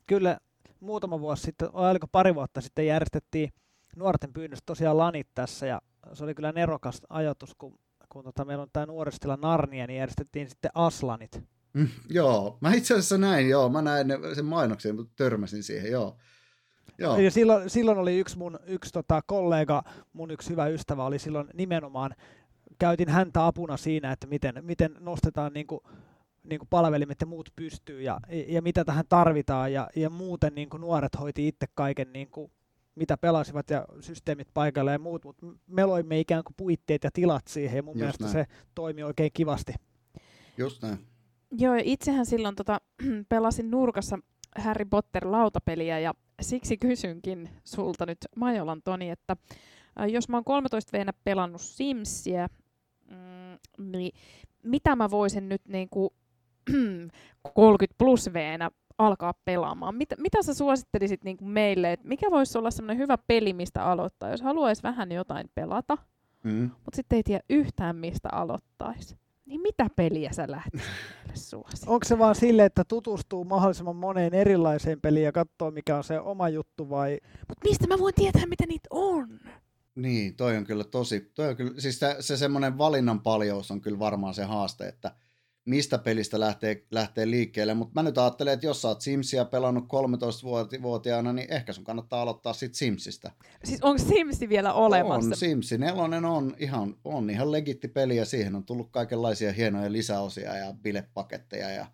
[0.09, 0.39] kyllä
[0.81, 3.53] muutama vuosi sitten, oliko pari vuotta sitten järjestettiin
[3.97, 5.81] nuorten pyynnöstä tosiaan lanit tässä ja
[6.13, 10.49] se oli kyllä nerokas ajatus, kun, kun tota, meillä on tämä nuoristila Narnia, niin järjestettiin
[10.49, 11.43] sitten Aslanit.
[11.73, 16.17] Mm, joo, mä itse asiassa näin, joo, mä näin sen mainoksen, mutta törmäsin siihen, joo.
[16.99, 17.19] Joo.
[17.19, 21.49] Ja silloin, silloin oli yksi mun yksi tota, kollega, mun yksi hyvä ystävä oli silloin
[21.55, 22.15] nimenomaan,
[22.79, 25.81] käytin häntä apuna siinä, että miten, miten nostetaan niin kuin,
[26.49, 30.71] niin kuin palvelimet ja muut pystyy ja, ja mitä tähän tarvitaan ja, ja muuten niin
[30.71, 32.51] kuin nuoret hoiti itse kaiken niin kuin,
[32.95, 37.47] mitä pelasivat ja systeemit paikalle ja muut, mutta me loimme ikään kuin puitteet ja tilat
[37.49, 38.33] siihen ja mun Just mielestä näin.
[38.33, 39.75] se toimi oikein kivasti.
[40.59, 40.99] Just näin.
[41.51, 42.81] Joo, itsehän silloin tota,
[43.29, 44.19] pelasin nurkassa
[44.59, 49.37] Harry Potter lautapeliä ja siksi kysynkin sulta nyt Majolan Toni, että
[50.01, 52.49] äh, jos mä oon 13 vuonna pelannut Simsiä,
[53.11, 54.13] mm, niin
[54.63, 56.13] mitä mä voisin nyt niinku
[57.55, 59.95] 30 plus veenä alkaa pelaamaan?
[59.95, 64.31] Mitä, mitä sä suosittelisit niinku meille, että mikä voisi olla semmoinen hyvä peli, mistä aloittaa,
[64.31, 65.99] jos haluaisi vähän jotain pelata,
[66.45, 66.71] Mm.
[66.85, 69.17] mutta sitten ei tiedä yhtään, mistä aloittaisi?
[69.47, 70.87] Niin mitä peliä sä lähtisit?
[71.87, 76.21] Onko se vaan sille, että tutustuu mahdollisimman moneen erilaiseen peliin ja katsoo mikä on se
[76.21, 79.29] oma juttu vai Mut mistä mä voin tietää, mitä niitä on?
[79.95, 83.81] Niin, toi on kyllä tosi, toi on kyllä, siis se, se semmoinen valinnan paljous on
[83.81, 85.15] kyllä varmaan se haaste, että
[85.69, 89.85] mistä pelistä lähtee, lähtee liikkeelle, mutta mä nyt ajattelen, että jos sä oot Simsia pelannut
[89.85, 93.31] 13-vuotiaana, niin ehkä sun kannattaa aloittaa sit Simsistä.
[93.65, 95.29] Siis onko Simsi vielä olemassa?
[95.29, 99.93] On, Simsi nelonen on ihan, on ihan legitti peli ja siihen on tullut kaikenlaisia hienoja
[99.93, 101.87] lisäosia ja bilepaketteja ja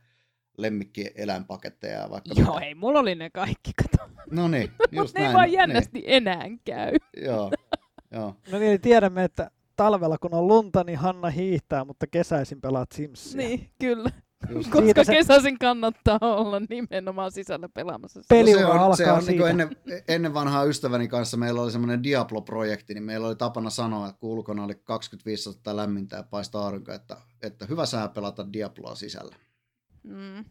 [0.58, 4.10] lemmikkieläinpaketteja ja vaikka Joo, ei, mulla oli ne kaikki, kato.
[4.30, 6.90] No niin, just Mutta ne ei vaan jännästi enää käy.
[6.90, 7.50] Niin, joo,
[8.10, 8.36] joo.
[8.52, 13.36] No niin, tiedämme, että talvella kun on lunta, niin Hanna hiihtää, mutta kesäisin pelaat Simsia.
[13.38, 14.10] Niin, kyllä.
[14.50, 18.20] Just Koska Siitä se- kesäisin kannattaa olla nimenomaan sisällä pelaamassa.
[18.28, 19.76] Peli- No se on, se alkaa on niin ennen,
[20.08, 24.30] ennen vanhaa ystäväni kanssa meillä oli semmoinen Diablo-projekti, niin meillä oli tapana sanoa, että kun
[24.30, 29.36] ulkona oli 25 astetta lämmintä ja paistaa aurinko, että, että hyvä sää pelata Diabloa sisällä.
[30.02, 30.44] Mm,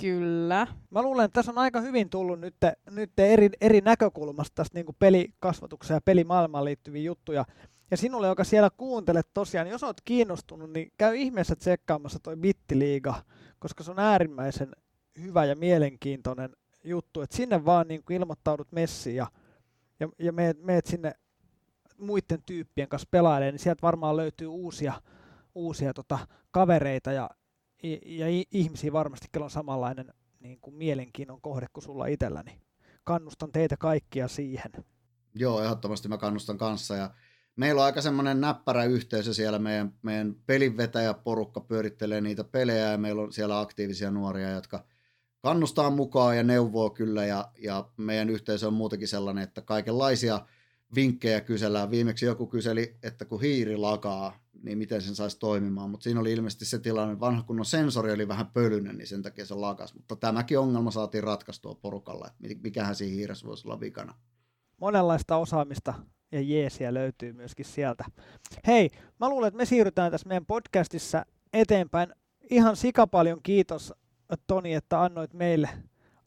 [0.00, 0.66] kyllä.
[0.90, 2.54] Mä luulen, että tässä on aika hyvin tullut nyt,
[2.90, 7.44] nyt eri, eri näkökulmasta tästä niin pelikasvatukseen ja pelimaailmaan liittyviä juttuja.
[7.90, 12.36] Ja sinulle, joka siellä kuuntelet tosiaan, niin jos olet kiinnostunut, niin käy ihmeessä tsekkaamassa toi
[12.36, 13.14] Bittiliiga,
[13.58, 14.72] koska se on äärimmäisen
[15.22, 17.20] hyvä ja mielenkiintoinen juttu.
[17.20, 19.26] että sinne vaan niin kuin ilmoittaudut messiin ja,
[20.00, 21.14] ja, ja meet, meet sinne
[21.98, 25.02] muiden tyyppien kanssa pelailemaan, niin sieltä varmaan löytyy uusia,
[25.54, 26.18] uusia tota,
[26.50, 27.30] kavereita ja,
[28.04, 32.60] ja ihmisiä varmasti, kello on samanlainen niin kuin mielenkiinnon kohde kuin sulla itselläni.
[33.04, 34.72] Kannustan teitä kaikkia siihen.
[35.34, 36.96] Joo, ehdottomasti mä kannustan kanssa.
[36.96, 37.10] Ja
[37.60, 43.22] meillä on aika semmoinen näppärä yhteisö siellä, meidän, meidän pelinvetäjäporukka pyörittelee niitä pelejä ja meillä
[43.22, 44.84] on siellä aktiivisia nuoria, jotka
[45.40, 50.40] kannustaa mukaan ja neuvoo kyllä ja, ja meidän yhteisö on muutenkin sellainen, että kaikenlaisia
[50.94, 51.90] vinkkejä kysellään.
[51.90, 56.32] Viimeksi joku kyseli, että kun hiiri lakaa, niin miten sen saisi toimimaan, mutta siinä oli
[56.32, 60.16] ilmeisesti se tilanne, vanha kunnon sensori oli vähän pölyinen, niin sen takia se lakas, mutta
[60.16, 64.14] tämäkin ongelma saatiin ratkaistua porukalla, että mi- mikähän siinä hiiressä voisi olla vikana.
[64.80, 65.94] Monenlaista osaamista
[66.32, 68.04] ja jeesiä löytyy myöskin sieltä.
[68.66, 68.90] Hei,
[69.20, 72.12] mä luulen, että me siirrytään tässä meidän podcastissa eteenpäin.
[72.50, 73.94] Ihan sikapaljon kiitos
[74.46, 75.68] Toni, että annoit meille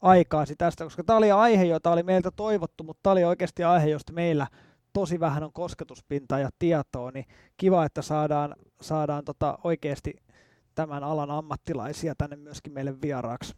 [0.00, 3.88] aikaasi tästä, koska tämä oli aihe, jota oli meiltä toivottu, mutta tämä oli oikeasti aihe,
[3.88, 4.46] josta meillä
[4.92, 7.24] tosi vähän on kosketuspintaa ja tietoa, niin
[7.56, 10.14] kiva, että saadaan, saadaan tota oikeasti
[10.74, 13.54] tämän alan ammattilaisia tänne myöskin meille vieraaksi.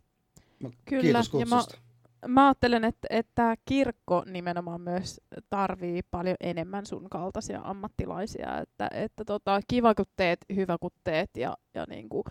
[0.60, 1.85] No, Kyllä, Kiitos ja mä- kutsusta.
[2.28, 8.58] Mä ajattelen, että, että kirkko nimenomaan myös tarvii paljon enemmän sun kaltaisia ammattilaisia.
[8.60, 12.24] Että, että tota, kiva kun teet, hyvä kun teet ja, ja niin kuin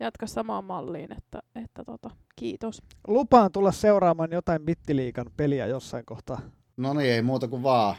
[0.00, 1.12] jatka samaan malliin.
[1.12, 2.82] Että, että tota, kiitos.
[3.08, 6.40] Lupaan tulla seuraamaan jotain Bittiliikan peliä jossain kohtaa.
[6.76, 7.96] No niin, ei muuta kuin vaan.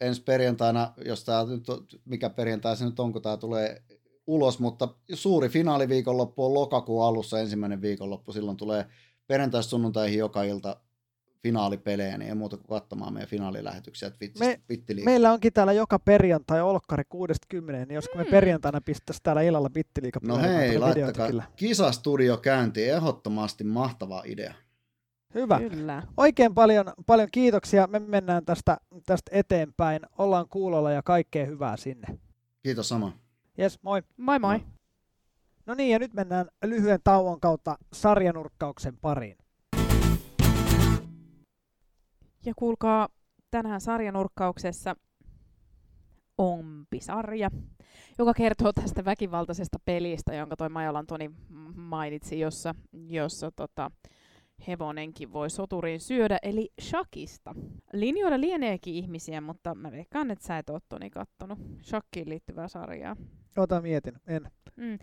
[0.00, 3.82] Ensi perjantaina, jos tämä nyt, on- mikä perjantai se nyt on, kun tämä tulee
[4.26, 8.32] ulos, mutta suuri finaaliviikonloppu on lokakuun alussa ensimmäinen viikonloppu.
[8.32, 8.86] Silloin tulee
[9.28, 10.76] perjantaista sunnuntaihin joka ilta
[11.42, 14.44] finaalipelejä, niin ei muuta kuin katsomaan meidän finaalilähetyksiä Twitchistä.
[14.46, 15.04] Me-.
[15.04, 18.30] Meillä onkin täällä joka perjantai Olkkari 60, niin josko me Mm.
[18.30, 24.54] perjantaina pistäisi täällä illalla Bittiliiga No hei, videota laittakaa kisastudio käyntiin, ehdottomasti mahtava idea.
[25.34, 25.60] Hyvä.
[25.60, 26.02] Kyllä.
[26.16, 27.86] Oikein paljon, paljon kiitoksia.
[27.86, 30.00] Me mennään tästä, tästä eteenpäin.
[30.18, 32.18] Ollaan kuulolla ja kaikkea hyvää sinne.
[32.62, 33.12] Kiitos sama.
[33.58, 34.02] Jes, moi.
[34.16, 34.60] Moi moi.
[35.68, 39.36] No niin, ja nyt mennään lyhyen tauon kautta sarjanurkkauksen pariin.
[42.46, 43.08] Ja kuulkaa,
[43.50, 44.96] tänään sarjanurkkauksessa
[46.38, 47.50] Ompi-sarja,
[48.18, 51.30] joka kertoo tästä väkivaltaisesta pelistä, jonka toi Majolan Toni
[51.74, 53.90] mainitsi, jossa, jossa tota,
[54.68, 57.54] hevonenkin voi soturiin syödä, eli shakista.
[57.92, 63.16] Linjoilla lieneekin ihmisiä, mutta mä veikkaan, että sä et ole Toni kattonut shakkiin liittyvää sarjaa.
[63.58, 64.50] Ota mietin, en.
[64.76, 64.98] Mm.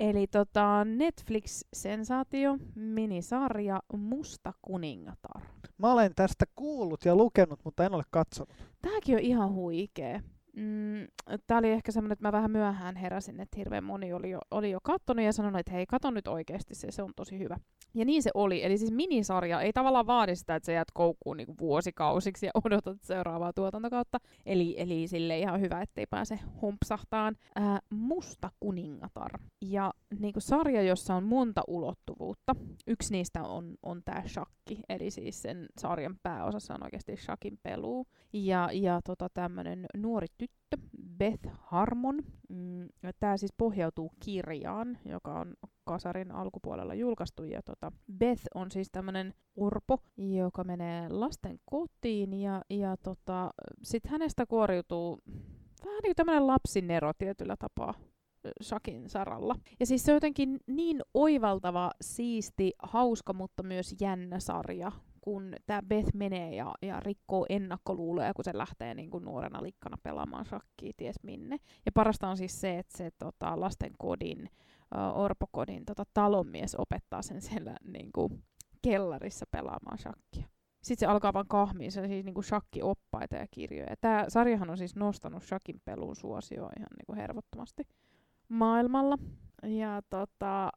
[0.00, 5.42] Eli tota, Netflix-sensaatio, minisarja Musta kuningatar.
[5.78, 8.54] Mä olen tästä kuullut ja lukenut, mutta en ole katsonut.
[8.82, 10.22] Tääkin on ihan huikee.
[10.56, 11.06] Mm,
[11.46, 14.70] Tämä oli ehkä semmoinen, että mä vähän myöhään heräsin, että hirveän moni oli jo, oli
[14.70, 17.56] jo kattonut ja sanonut, että hei, kato nyt oikeasti se, se on tosi hyvä.
[17.94, 18.64] Ja niin se oli.
[18.64, 23.02] Eli siis minisarja ei tavallaan vaadi sitä, että sä jäät koukkuun niinku vuosikausiksi ja odotat
[23.02, 24.18] seuraavaa tuotantokautta.
[24.46, 27.36] Eli, eli sille ihan hyvä, ettei pääse humpsahtaan.
[27.54, 29.30] Ää, Musta kuningatar.
[29.60, 32.52] Ja niinku sarja, jossa on monta ulottuvuutta.
[32.86, 38.06] Yksi niistä on, on tämä shakki, eli siis sen sarjan pääosassa on oikeasti shakin peluu.
[38.32, 42.88] Ja, ja tota, tämmöinen nuori tyttö, Beth Harmon, mm,
[43.20, 47.44] tämä siis pohjautuu kirjaan, joka on kasarin alkupuolella julkaistu.
[47.44, 53.50] Ja tota, Beth on siis tämmöinen orpo, joka menee lasten kotiin ja, ja tota,
[53.82, 55.18] sitten hänestä kuoriutuu
[55.84, 57.94] vähän niin kuin tämmöinen lapsinero tietyllä tapaa
[58.62, 59.54] Shakin saralla.
[59.80, 64.92] Ja siis se on jotenkin niin oivaltava, siisti, hauska, mutta myös jännä sarja,
[65.26, 69.96] kun tämä Beth menee ja, ja rikkoo ennakkoluuloja, kun se lähtee niin kuin nuorena likkana
[70.02, 71.56] pelaamaan shakkia ties minne.
[71.86, 74.50] Ja parasta on siis se, että se tota, lastenkodin,
[74.94, 78.42] uh, orpokodin tota, talonmies opettaa sen siellä niin kuin,
[78.82, 80.46] kellarissa pelaamaan shakkia.
[80.82, 83.96] Sitten se alkaa vaan kahmiin, se on siis niinku shakki-oppaita ja kirjoja.
[84.00, 87.82] Tämä sarjahan on siis nostanut shakin pelun suosioon ihan niinku hervottomasti
[88.48, 89.18] maailmalla.
[89.62, 90.70] Ja tota,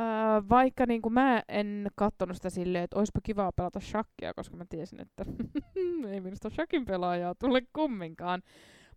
[0.00, 4.64] öö, vaikka niinku mä en katsonut sitä silleen, että olisipa kivaa pelata shakkia, koska mä
[4.68, 5.24] tiesin, että
[6.12, 8.42] ei minusta shakin pelaajaa tule kumminkaan.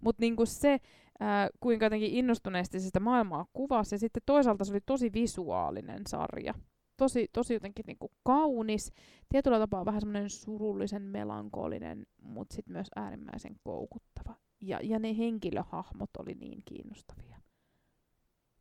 [0.02, 0.80] Mutta niinku se,
[1.20, 6.54] ää, kuinka jotenkin innostuneesti sitä maailmaa kuvasi, ja sitten toisaalta se oli tosi visuaalinen sarja.
[6.98, 8.92] Tosi, tosi jotenkin niinku kaunis,
[9.30, 14.36] tietyllä tapaa vähän semmoinen surullisen melankolinen, mutta sitten myös äärimmäisen koukuttava.
[14.62, 17.35] Ja, ja ne henkilöhahmot oli niin kiinnostavia.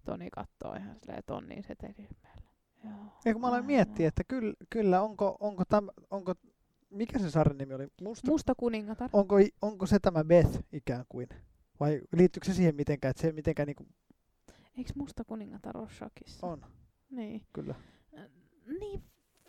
[0.05, 2.45] Toni katsoo ihan silleen, että on niin seteliymmällä.
[3.25, 6.35] Ja kun mä aloin miettiä, että kyllä, kyllä onko, onko, täm, onko,
[6.91, 7.89] mikä se sarjan nimi oli?
[8.03, 9.11] Musta, Musta kuningatar.
[9.13, 11.29] Onko, onko se tämä Beth ikään kuin?
[11.81, 13.87] Vai liittyykö se siihen mitenkään, että se mitenkään niinku...
[14.79, 16.47] Eikö Musta kuningatar ole shakissa?
[16.47, 16.67] On.
[17.11, 17.43] Niin.
[17.53, 17.75] Kyllä.
[18.81, 19.03] Niin,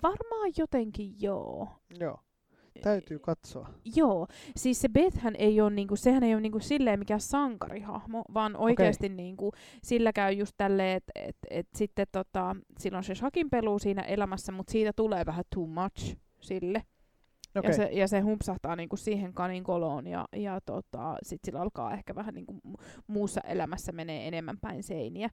[0.04, 1.70] varmaan jotenkin joo.
[2.00, 2.20] Joo.
[2.82, 3.70] Täytyy katsoa.
[3.96, 8.56] Joo, siis se Bethän ei ole niinku, sehän ei ole niinku silleen mikään sankarihahmo, vaan
[8.56, 9.16] oikeasti okay.
[9.16, 9.52] niinku,
[9.84, 14.52] sillä käy just tälleen, että et, et sitten tota, silloin se shakin peluu siinä elämässä,
[14.52, 16.84] mutta siitä tulee vähän too much sille.
[17.56, 17.70] Okay.
[17.70, 22.16] Ja, se, ja se humpsahtaa niinku siihen kaninkoloon ja, ja tota, sitten sillä alkaa ehkä
[22.16, 22.60] vähän niinku
[23.08, 25.30] muussa elämässä menee enemmän päin seiniä.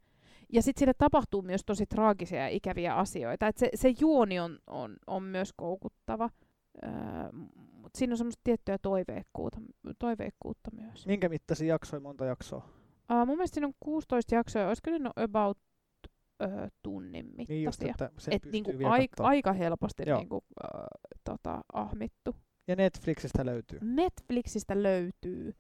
[0.52, 3.46] Ja sitten sille tapahtuu myös tosi traagisia ja ikäviä asioita.
[3.46, 6.30] Et se, se juoni on, on, on myös koukuttava.
[6.84, 6.92] Öö,
[7.72, 9.60] mutta siinä on semmoista tiettyä toiveikkuutta,
[9.98, 11.06] toiveikkuutta myös.
[11.06, 12.68] Minkä mittaisia jaksoja, monta jaksoa?
[13.10, 15.58] Uh, mun mielestä siinä on 16 jaksoa, olisiko ne no about
[16.42, 16.48] uh,
[16.82, 17.54] tunnin mittaisia.
[17.54, 20.42] Niin just, että sen Et niinku aik- aika helposti niinku, uh,
[21.24, 22.36] tota, ahmittu.
[22.68, 23.78] Ja Netflixistä löytyy?
[23.82, 25.54] Netflixistä löytyy.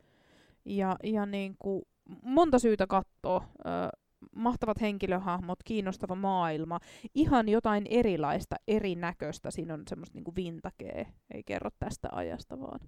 [0.64, 1.82] Ja, ja niinku,
[2.22, 3.36] monta syytä katsoa.
[3.36, 4.01] Uh,
[4.36, 6.78] mahtavat henkilöhahmot, kiinnostava maailma,
[7.14, 9.50] ihan jotain erilaista, erinäköistä.
[9.50, 12.80] Siinä on semmoista niinku vintakee, ei kerro tästä ajasta, vaan,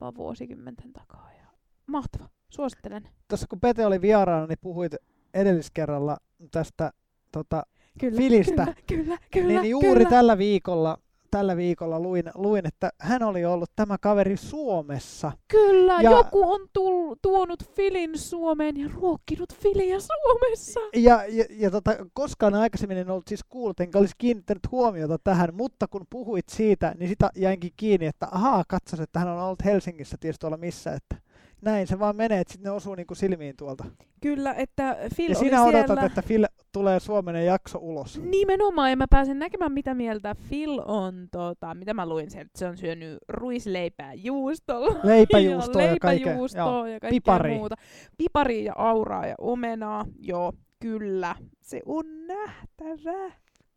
[0.00, 1.30] vaan vuosikymmenten takaa.
[1.38, 1.46] Ja
[1.86, 3.08] mahtava, suosittelen.
[3.28, 4.92] Tuossa kun Pete oli vieraana, niin puhuit
[5.34, 6.16] edelliskerralla
[6.50, 6.92] tästä
[7.32, 7.62] tota,
[8.00, 8.64] kyllä, Filistä.
[8.64, 10.10] Kyllä, kyllä, kyllä, niin juuri kyllä.
[10.10, 10.98] tällä viikolla
[11.30, 15.32] tällä viikolla luin, luin, että hän oli ollut tämä kaveri Suomessa.
[15.48, 20.80] Kyllä, ja, joku on tull, tuonut Filin Suomeen ja ruokkinut Filiä Suomessa.
[20.96, 25.54] Ja, ja, ja tota, koskaan aikaisemmin en ollut siis kuullut, enkä olisi kiinnittänyt huomiota tähän,
[25.54, 29.64] mutta kun puhuit siitä, niin sitä jäinkin kiinni, että ahaa, katsos, että hän on ollut
[29.64, 31.27] Helsingissä tietysti olla missä, että
[31.62, 33.84] näin se vaan menee, että sitten ne osuu niinku silmiin tuolta.
[34.20, 35.78] Kyllä, että Phil ja oli sinä siellä...
[35.78, 38.20] odotat, että Phil tulee Suomen jakso ulos.
[38.20, 42.58] Nimenomaan, ja mä pääsen näkemään, mitä mieltä Phil on, tota, mitä mä luin sen, että
[42.58, 45.00] se on syönyt ruisleipää juustolla.
[45.04, 47.54] Leipäjuustoa ja, ja, ja kaikkea Pipari.
[47.54, 47.76] muuta.
[48.18, 51.34] Pipari ja auraa ja omenaa, joo, kyllä.
[51.60, 53.32] Se on nähtävä.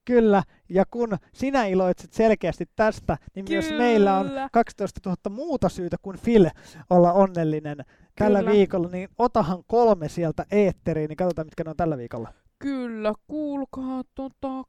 [0.05, 3.61] Kyllä, ja kun sinä iloitset selkeästi tästä, niin Kyllä.
[3.61, 6.49] myös meillä on 12 000 muuta syytä kuin Phil
[6.89, 7.77] olla onnellinen
[8.15, 8.51] tällä Kyllä.
[8.51, 12.33] viikolla, niin otahan kolme sieltä eetteriin, niin katsotaan mitkä ne on tällä viikolla.
[12.59, 14.63] Kyllä, kuulkaa tota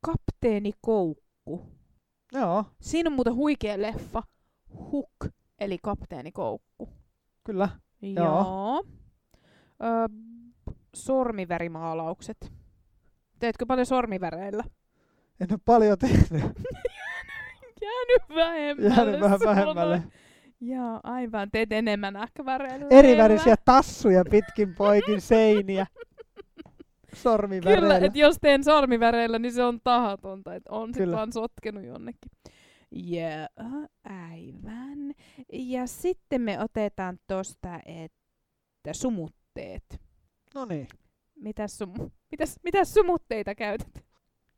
[0.00, 1.60] Kapteeni Koukku.
[2.32, 2.64] Joo.
[2.80, 4.22] Siinä on muuten huikea leffa,
[4.92, 5.26] Hook,
[5.58, 6.88] eli Kapteeni Koukku.
[7.44, 7.68] Kyllä,
[8.02, 8.26] Joo.
[8.26, 8.84] Joo.
[9.82, 10.08] Ö,
[10.94, 12.52] sormivärimaalaukset.
[13.42, 14.64] Teetkö paljon sormiväreillä?
[15.40, 16.30] En ole paljon tehnyt.
[17.82, 18.94] Jäänyt vähemmälle.
[18.96, 20.02] Jäänyt vähän vähemmälle.
[20.60, 21.50] Joo, aivan.
[21.50, 22.86] Teet enemmän ehkä väreillä.
[22.90, 25.86] Erivärisiä tassuja pitkin poikin seiniä.
[27.14, 27.80] Sormiväreillä.
[27.80, 30.54] Kyllä, että jos teen sormiväreillä, niin se on tahatonta.
[30.54, 32.30] Että on sitten vaan sotkenut jonnekin.
[32.90, 35.14] Joo, aivan.
[35.52, 40.00] Ja sitten me otetaan tosta, että sumutteet.
[40.54, 40.88] No niin.
[41.42, 41.92] Mitäs, sum,
[42.30, 44.04] mitäs, mitäs sumutteita käytät?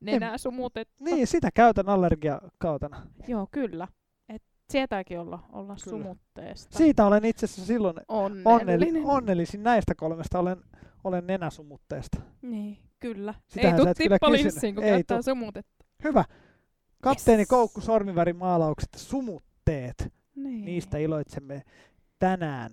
[0.00, 0.94] Nenää sumutetta.
[1.00, 3.06] Niin, sitä käytän allergiakautena.
[3.28, 3.88] Joo, kyllä.
[4.28, 5.98] Et sietääkin olla, olla kyllä.
[5.98, 6.76] sumutteesta.
[6.78, 8.46] Siitä olen itse asiassa silloin onnellinen.
[8.46, 10.38] Onnelli, onnellisin näistä kolmesta.
[10.38, 10.56] Olen,
[11.04, 12.20] olen nenäsumutteesta.
[12.42, 13.34] Niin, kyllä.
[13.48, 15.84] Sitähän Ei tule tippalinssiin, kun Ei käyttää tu- sumutetta.
[16.04, 16.24] Hyvä.
[17.02, 17.48] Kapteeni Yes.
[17.48, 20.12] Koukku sormivärimaalaukset sumutteet.
[20.36, 20.64] Niin.
[20.64, 21.62] Niistä iloitsemme
[22.18, 22.70] tänään.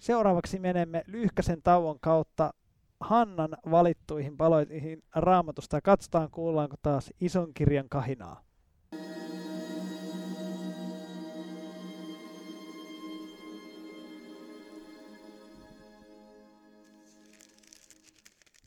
[0.00, 2.54] Seuraavaksi menemme lyhkäisen tauon kautta
[3.02, 8.42] Hannan valittuihin paloihin raamatusta katsotaan kuullaanko taas ison kirjan kahinaa.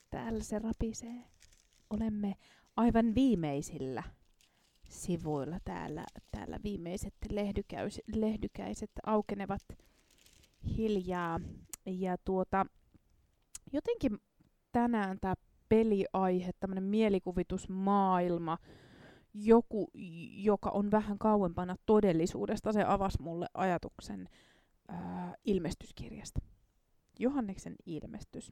[0.09, 1.23] Täällä se rapisee.
[1.89, 2.36] Olemme
[2.75, 4.03] aivan viimeisillä
[4.89, 6.05] sivuilla täällä.
[6.31, 7.13] Täällä viimeiset
[8.15, 9.61] lehdykäiset aukenevat
[10.77, 11.39] hiljaa.
[11.86, 12.65] Ja tuota,
[13.76, 14.17] jotenkin
[14.71, 15.36] tänään tämä
[15.69, 18.57] peliaihe, tämmöinen mielikuvitusmaailma,
[19.34, 19.91] joku,
[20.43, 24.30] joka on vähän kauempana todellisuudesta, se avasi mulle ajatuksen
[24.88, 26.39] ää, ilmestyskirjasta.
[27.19, 28.51] Johanneksen ilmestys.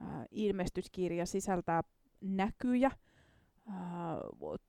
[0.00, 1.82] Ää, ilmestyskirja sisältää
[2.20, 2.90] näkyjä
[3.68, 4.18] ää,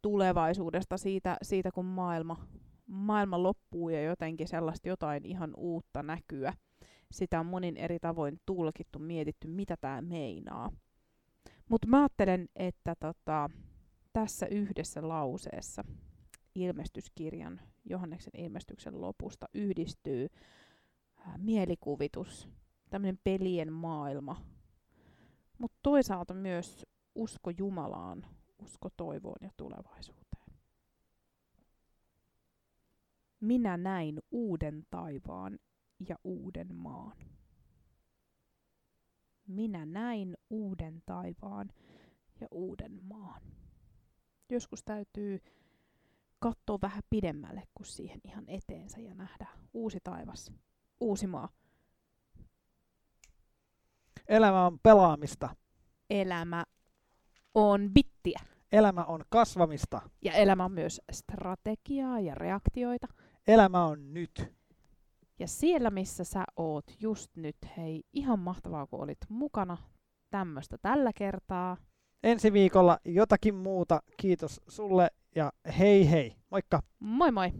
[0.01, 2.47] tulevaisuudesta siitä, siitä, kun maailma,
[2.88, 6.53] maailma loppuu ja jotenkin sellaista jotain ihan uutta näkyä.
[7.11, 10.71] Sitä on monin eri tavoin tulkittu, mietitty, mitä tämä meinaa.
[11.69, 13.49] Mutta mä ajattelen, että tota,
[14.13, 15.83] tässä yhdessä lauseessa
[16.55, 20.27] ilmestyskirjan, Johanneksen ilmestyksen lopusta yhdistyy
[21.17, 22.47] ää, mielikuvitus,
[22.89, 24.41] tämmöinen pelien maailma,
[25.57, 26.85] mutta toisaalta myös
[27.15, 28.25] usko Jumalaan,
[28.59, 30.25] usko toivoon ja tulevaisuuteen.
[33.39, 35.59] Minä näin uuden taivaan
[36.09, 37.17] ja uuden maan.
[39.47, 41.69] Minä näin uuden taivaan
[42.41, 43.41] ja uuden maan.
[44.49, 45.39] Joskus täytyy
[46.39, 50.51] katsoa vähän pidemmälle kuin siihen ihan eteensä ja nähdä uusi taivas,
[50.99, 51.49] uusi maa.
[54.27, 55.55] Elämä on pelaamista.
[56.09, 56.63] Elämä
[57.53, 58.39] on bittiä.
[58.71, 60.01] Elämä on kasvamista.
[60.21, 63.07] Ja elämä on myös strategiaa ja reaktioita.
[63.47, 64.53] Elämä on nyt.
[65.39, 69.77] Ja siellä, missä sä oot just nyt, hei, ihan mahtavaa, kun olit mukana
[70.29, 71.77] tämmöistä tällä kertaa.
[72.23, 74.01] Ensi viikolla jotakin muuta.
[74.17, 76.36] Kiitos sulle ja hei hei.
[76.51, 76.79] Moikka.
[76.99, 77.51] Moi moi!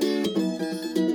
[0.00, 1.05] thank you